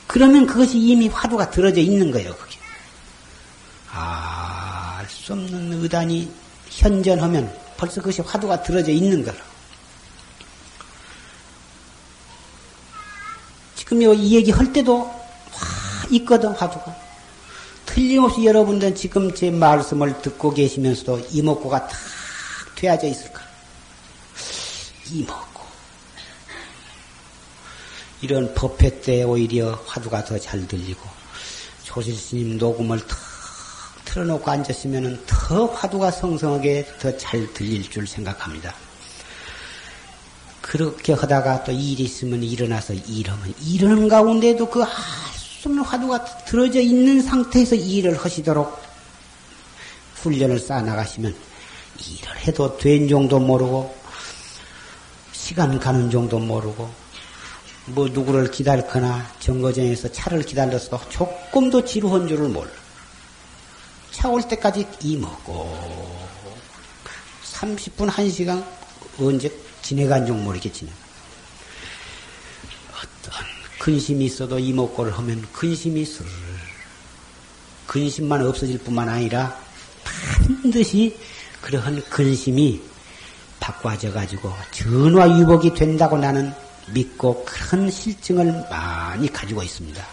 그러면 0.08 0.46
그것이 0.46 0.78
이미 0.78 1.08
화두가 1.08 1.50
들어져 1.50 1.82
있는 1.82 2.12
거예요, 2.12 2.36
그게. 2.36 2.58
아, 3.91 4.98
알수 5.00 5.34
없는 5.34 5.82
의단이 5.82 6.30
현전하면 6.70 7.52
벌써 7.78 8.02
그것이 8.02 8.22
화두가 8.22 8.62
들어져 8.62 8.91
있는 8.91 9.24
거라. 9.24 9.38
지금 13.76 14.02
이 14.02 14.36
얘기 14.36 14.52
할 14.52 14.72
때도 14.72 15.00
와, 15.04 15.24
있거든, 16.12 16.49
화두가. 16.49 16.95
틀림없이 17.86 18.45
여러분들은 18.45 18.95
지금 18.95 19.34
제 19.34 19.51
말씀을 19.51 20.22
듣고 20.22 20.51
계시면서도 20.53 21.28
이목구가 21.32 21.88
탁 21.88 21.97
되어져 22.76 23.08
있을 23.08 23.32
거야. 23.32 23.45
이목구. 25.12 25.62
이런 28.22 28.53
법회 28.56 29.01
때 29.01 29.24
오히려 29.24 29.80
화두가 29.86 30.26
더 30.26 30.39
잘 30.39 30.68
들리고 30.68 31.01
조실스님 31.84 32.58
녹음을 32.58 32.99
탁 33.06 33.18
틀어놓고 34.06 34.49
앉았으면 34.49 35.24
더 35.28 35.68
화두가 35.68 36.10
성성하게 36.12 36.88
더 36.99 37.16
잘 37.18 37.53
들릴 37.53 37.89
줄 37.89 38.08
생각합니다. 38.08 38.74
그렇게 40.62 41.14
하다가 41.14 41.64
또 41.64 41.72
일이 41.72 42.03
있으면 42.03 42.41
일어나서 42.41 42.93
일하면 42.93 43.53
일하는 43.62 44.08
가운데도 44.08 44.70
그 44.70 44.84
없는 45.66 45.84
화두가 45.84 46.24
들어져 46.45 46.80
있는 46.80 47.22
상태에서 47.22 47.76
일을 47.76 48.18
하시도록 48.18 48.82
훈련을 50.16 50.59
쌓아 50.59 50.82
나가시면 50.82 51.36
일을 52.07 52.38
해도 52.47 52.78
된 52.78 53.07
정도 53.07 53.39
모르고 53.39 53.95
시간 55.32 55.80
가는 55.80 56.09
정도 56.09 56.39
모르고 56.39 56.89
뭐 57.88 58.07
누구를 58.07 58.49
기다리거나 58.49 59.32
정거장에서 59.39 60.11
차를 60.11 60.41
기다렸어도 60.43 61.09
조금도 61.09 61.86
지루한 61.86 62.28
줄을 62.28 62.49
몰라. 62.49 62.72
차 64.11 64.30
올 64.30 64.41
때까지 64.47 64.88
이 65.01 65.18
먹고 65.18 66.18
30분 67.43 68.09
1시간 68.09 68.66
언제 69.20 69.51
지내간 69.82 70.26
줄. 70.26 70.36
어떤 70.36 71.05
근심이 73.86 74.25
있어도 74.25 74.57
이목구를 74.57 75.15
하면 75.15 75.45
근심이 75.53 76.03
슬 76.03 76.25
근심만 77.86 78.43
없어질 78.43 78.79
뿐만 78.79 79.07
아니라 79.07 79.55
반드시 80.03 81.15
그러한 81.61 82.01
근심이 82.09 82.81
바꿔져 83.59 84.11
가지고 84.11 84.51
전화 84.71 85.29
유복이 85.39 85.75
된다고 85.75 86.17
나는 86.17 86.51
믿고 86.95 87.45
큰 87.45 87.91
실증을 87.91 88.65
많이 88.71 89.31
가지고 89.31 89.61
있습니다. 89.61 90.03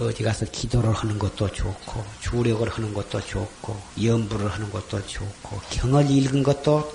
어디 0.00 0.24
가서 0.24 0.46
기도를 0.46 0.92
하는 0.92 1.20
것도 1.20 1.52
좋고 1.52 2.04
주력을 2.20 2.68
하는 2.68 2.92
것도 2.92 3.20
좋고 3.20 3.80
연부를 4.02 4.50
하는 4.50 4.68
것도 4.72 5.06
좋고 5.06 5.60
경을 5.70 6.10
읽은 6.10 6.42
것도 6.42 6.92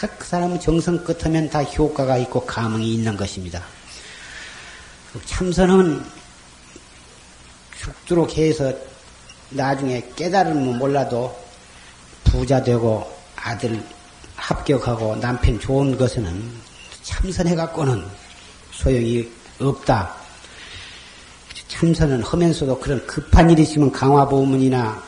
다 0.00 0.06
그 0.18 0.24
사람 0.24 0.58
정성 0.58 1.04
끝하면 1.04 1.50
다 1.50 1.62
효과가 1.62 2.16
있고 2.18 2.46
감흥이 2.46 2.94
있는 2.94 3.14
것입니다. 3.14 3.77
참선은 5.24 6.04
죽도록 7.80 8.36
해서 8.36 8.72
나중에 9.50 10.02
깨달으면 10.14 10.78
몰라도 10.78 11.34
부자 12.24 12.62
되고 12.62 13.10
아들 13.36 13.82
합격하고 14.36 15.16
남편 15.16 15.58
좋은 15.58 15.96
것에는 15.96 16.52
참선해갖고는 17.02 18.04
소용이 18.72 19.28
없다. 19.60 20.14
참선은 21.68 22.22
하면서도 22.22 22.78
그런 22.78 23.06
급한 23.06 23.50
일이 23.50 23.62
있으면 23.62 23.90
강화보문이나 23.90 25.02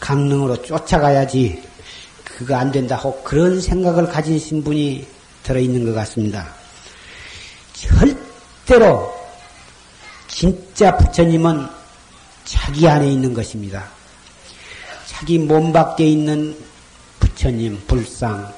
강릉으로 0.00 0.62
쫓아가야지 0.62 1.62
그거 2.24 2.56
안 2.56 2.72
된다 2.72 2.96
하고 2.96 3.22
그런 3.22 3.60
생각을 3.60 4.06
가지신 4.06 4.64
분이 4.64 5.06
들어있는 5.42 5.84
것 5.84 5.94
같습니다. 5.94 6.52
절 7.72 8.23
대로 8.66 9.14
진짜 10.28 10.96
부처님은 10.96 11.68
자기 12.44 12.88
안에 12.88 13.10
있는 13.10 13.34
것입니다. 13.34 13.88
자기 15.06 15.38
몸 15.38 15.72
밖에 15.72 16.06
있는 16.06 16.56
부처님, 17.20 17.82
불상, 17.86 18.52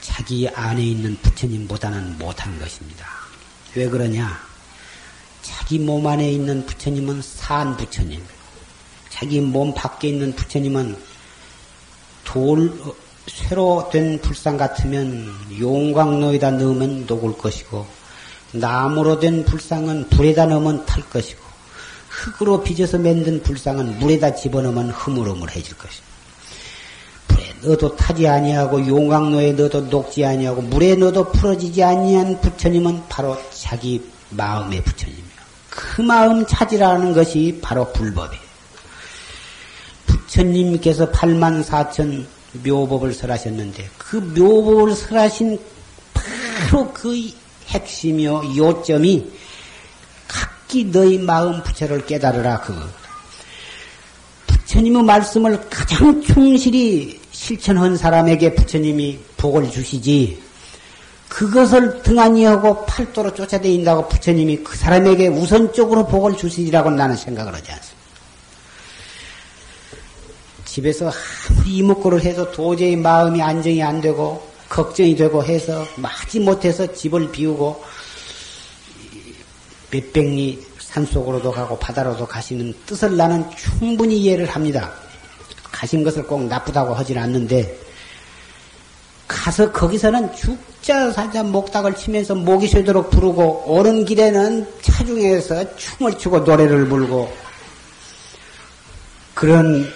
자기 0.00 0.48
안에 0.48 0.82
있는 0.82 1.16
부처님보다는 1.22 2.18
못한 2.18 2.58
것입니다. 2.58 3.06
왜 3.74 3.88
그러냐? 3.88 4.40
자기 5.42 5.78
몸 5.78 6.06
안에 6.06 6.30
있는 6.30 6.64
부처님은 6.66 7.22
산 7.22 7.76
부처님, 7.76 8.24
자기 9.08 9.40
몸 9.40 9.74
밖에 9.74 10.08
있는 10.08 10.34
부처님은 10.34 10.96
돌, 12.24 12.72
쇠로 13.26 13.90
된 13.92 14.20
불상 14.20 14.56
같으면 14.56 15.32
용광로에다 15.58 16.52
넣으면 16.52 17.06
녹을 17.06 17.36
것이고, 17.38 17.86
나무로 18.52 19.20
된 19.20 19.44
불상은 19.44 20.08
불에다 20.08 20.46
넣으면 20.46 20.86
탈 20.86 21.02
것이고, 21.08 21.40
흙으로 22.08 22.62
빚어서 22.62 22.98
만든 22.98 23.42
불상은 23.42 23.98
물에다 23.98 24.34
집어넣으면 24.34 24.90
흐물흐물해질 24.90 25.76
것입니다. 25.78 26.10
불에 27.28 27.54
넣어도 27.62 27.96
타지 27.96 28.28
아니하고 28.28 28.86
용광로에 28.86 29.52
넣어도 29.52 29.88
녹지 29.88 30.24
아니하고 30.24 30.62
물에 30.62 30.96
넣어도 30.96 31.30
풀어지지 31.30 31.82
아니한 31.82 32.40
부처님은 32.40 33.04
바로 33.08 33.38
자기 33.50 34.02
마음의 34.30 34.82
부처님이요. 34.82 35.40
그 35.70 36.02
마음 36.02 36.44
찾으라는 36.46 37.14
것이 37.14 37.58
바로 37.62 37.90
불법이에요. 37.92 38.50
부처님께서 40.06 41.10
8만 41.12 41.64
4천 41.64 42.26
묘법을 42.52 43.14
설하셨는데 43.14 43.90
그 43.96 44.16
묘법을 44.16 44.94
설하신 44.94 45.58
바로 46.12 46.92
그 46.92 47.14
핵심이요 47.68 48.56
요점이 48.56 49.30
각기 50.26 50.90
너희 50.90 51.18
마음 51.18 51.62
부처를 51.62 52.06
깨달으라 52.06 52.60
그 52.60 52.74
부처님의 54.46 55.02
말씀을 55.02 55.60
가장 55.68 56.22
충실히 56.22 57.20
실천한 57.30 57.96
사람에게 57.96 58.54
부처님이 58.54 59.18
복을 59.36 59.70
주시지 59.70 60.42
그것을 61.28 62.02
등한히 62.02 62.44
하고 62.44 62.84
팔도로 62.84 63.34
쫓아다닌다고 63.34 64.08
부처님이 64.08 64.58
그 64.58 64.76
사람에게 64.76 65.28
우선적으로 65.28 66.06
복을 66.06 66.36
주시리라고 66.36 66.90
나는 66.90 67.16
생각을 67.16 67.54
하지 67.54 67.70
않습니다. 67.70 67.99
집에서 70.70 71.10
아무리 71.50 71.78
이목구를 71.78 72.22
해도 72.22 72.52
도저히 72.52 72.94
마음이 72.94 73.42
안정이 73.42 73.82
안 73.82 74.00
되고 74.00 74.48
걱정이 74.68 75.16
되고 75.16 75.42
해서 75.42 75.84
마지 75.96 76.38
못해서 76.38 76.86
집을 76.92 77.32
비우고 77.32 77.82
몇백 79.90 80.24
리 80.26 80.64
산속으로도 80.78 81.50
가고 81.50 81.76
바다로도 81.76 82.24
가시는 82.24 82.72
뜻을 82.86 83.16
나는 83.16 83.44
충분히 83.56 84.20
이해를 84.20 84.46
합니다. 84.46 84.92
가신 85.72 86.04
것을 86.04 86.22
꼭 86.24 86.44
나쁘다고 86.44 86.94
하진 86.94 87.18
않는데 87.18 87.76
가서 89.26 89.72
거기서는 89.72 90.32
죽자 90.36 91.10
사자 91.10 91.42
목닥을 91.42 91.96
치면서 91.96 92.36
목이 92.36 92.68
쉬도록 92.68 93.10
부르고 93.10 93.64
오는 93.66 94.04
길에는 94.04 94.68
차중에서 94.82 95.76
춤을 95.76 96.16
추고 96.16 96.40
노래를 96.40 96.88
불고 96.88 97.32
그런 99.34 99.90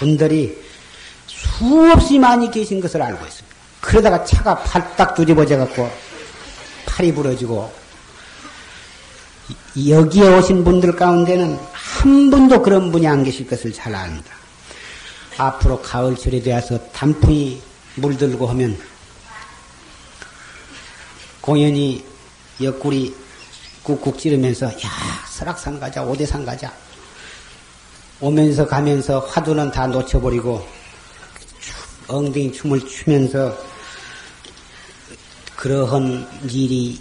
분들이 0.00 0.56
수없이 1.26 2.18
많이 2.18 2.50
계신 2.50 2.80
것을 2.80 3.02
알고 3.02 3.24
있습니다. 3.24 3.56
그러다가 3.80 4.24
차가 4.24 4.56
팔딱 4.56 5.14
뒤집어져 5.14 5.58
갖고 5.58 5.90
팔이 6.86 7.12
부러지고 7.14 7.70
여기에 9.88 10.38
오신 10.38 10.64
분들 10.64 10.96
가운데는 10.96 11.58
한 11.72 12.30
분도 12.30 12.62
그런 12.62 12.90
분이 12.90 13.06
안 13.06 13.22
계실 13.22 13.46
것을 13.46 13.72
잘 13.72 13.94
압니다. 13.94 14.34
앞으로 15.36 15.80
가을철이 15.80 16.42
되어서 16.42 16.78
단풍이 16.92 17.62
물들고 17.96 18.46
하면 18.48 18.78
공연히 21.40 22.04
옆구리 22.60 23.14
꾹꾹 23.82 24.18
찌르면서 24.18 24.66
야 24.66 24.90
설악산 25.28 25.78
가자 25.80 26.02
오대산 26.02 26.44
가자 26.44 26.72
오면서 28.20 28.66
가면서 28.66 29.20
화두는 29.20 29.70
다 29.70 29.86
놓쳐버리고 29.86 30.66
엉덩이 32.06 32.52
춤을 32.52 32.86
추면서 32.86 33.56
그러한 35.56 36.28
일이 36.50 36.98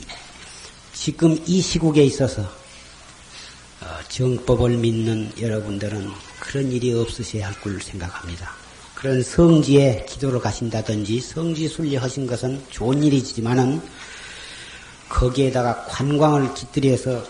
지금 0.94 1.38
이 1.46 1.62
시국에 1.62 2.04
있어서 2.06 2.42
어, 2.42 3.86
정법을 4.08 4.78
믿는 4.78 5.32
여러분들은 5.40 6.12
그런 6.40 6.72
일이 6.72 6.94
없으셔야 6.94 7.48
할 7.48 7.54
걸 7.62 7.82
생각합니다. 7.82 8.52
그런 8.96 9.24
성지에 9.24 10.06
기도를 10.10 10.40
가신다든지 10.42 11.22
성지 11.22 11.68
순례하신 11.70 12.28
것은 12.28 12.64
좋은 12.70 13.02
일이지만은 13.02 13.82
거기에다가 15.08 15.86
관광을 15.86 16.54
깃들여서 16.54 17.24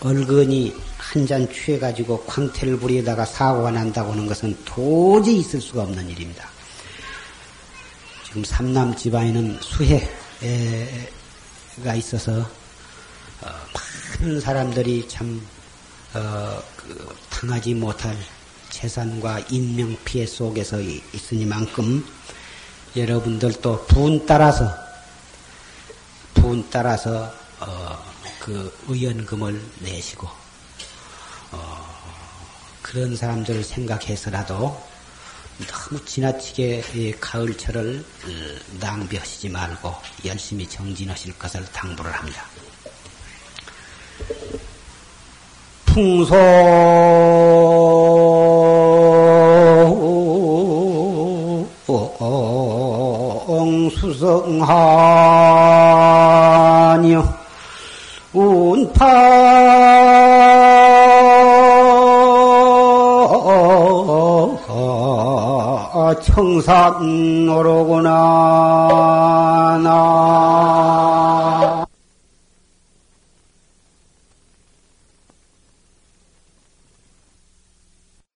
얼근이 0.00 0.74
한 1.08 1.26
잔 1.26 1.50
취해가지고 1.50 2.24
광태를 2.26 2.78
부리다가 2.78 3.24
사고가 3.24 3.70
난다고 3.70 4.12
하는 4.12 4.26
것은 4.26 4.54
도저히 4.66 5.38
있을 5.38 5.58
수가 5.58 5.84
없는 5.84 6.10
일입니다. 6.10 6.46
지금 8.26 8.44
삼남 8.44 8.94
집안에는 8.94 9.58
수해가 9.62 10.04
있어서 11.94 12.40
어, 13.40 13.46
많은 14.20 14.38
사람들이 14.38 15.08
참 15.08 15.40
어, 16.12 16.62
그, 16.76 17.16
당하지 17.30 17.72
못할 17.72 18.14
재산과 18.68 19.40
인명 19.48 19.96
피해 20.04 20.26
속에서 20.26 20.78
있으니만큼 20.78 22.04
여러분들도 22.94 23.86
분 23.86 24.26
따라서 24.26 24.74
분 26.34 26.68
따라서 26.68 27.32
어, 27.60 27.98
그 28.40 28.76
의연금을 28.88 29.58
내시고 29.80 30.47
어, 31.52 31.86
그런 32.82 33.16
사람들을 33.16 33.64
생각해서라도 33.64 34.80
너무 35.66 36.04
지나치게 36.04 37.16
가을철을 37.20 38.04
어, 38.24 38.28
낭비하시지 38.80 39.48
말고 39.48 39.94
열심히 40.24 40.68
정진하실 40.68 41.38
것을 41.38 41.64
당부를 41.72 42.12
합니다. 42.12 42.44
풍소 45.86 46.36
수성하 53.90 55.17
청산노로구나 66.28 68.10
나 68.10 68.18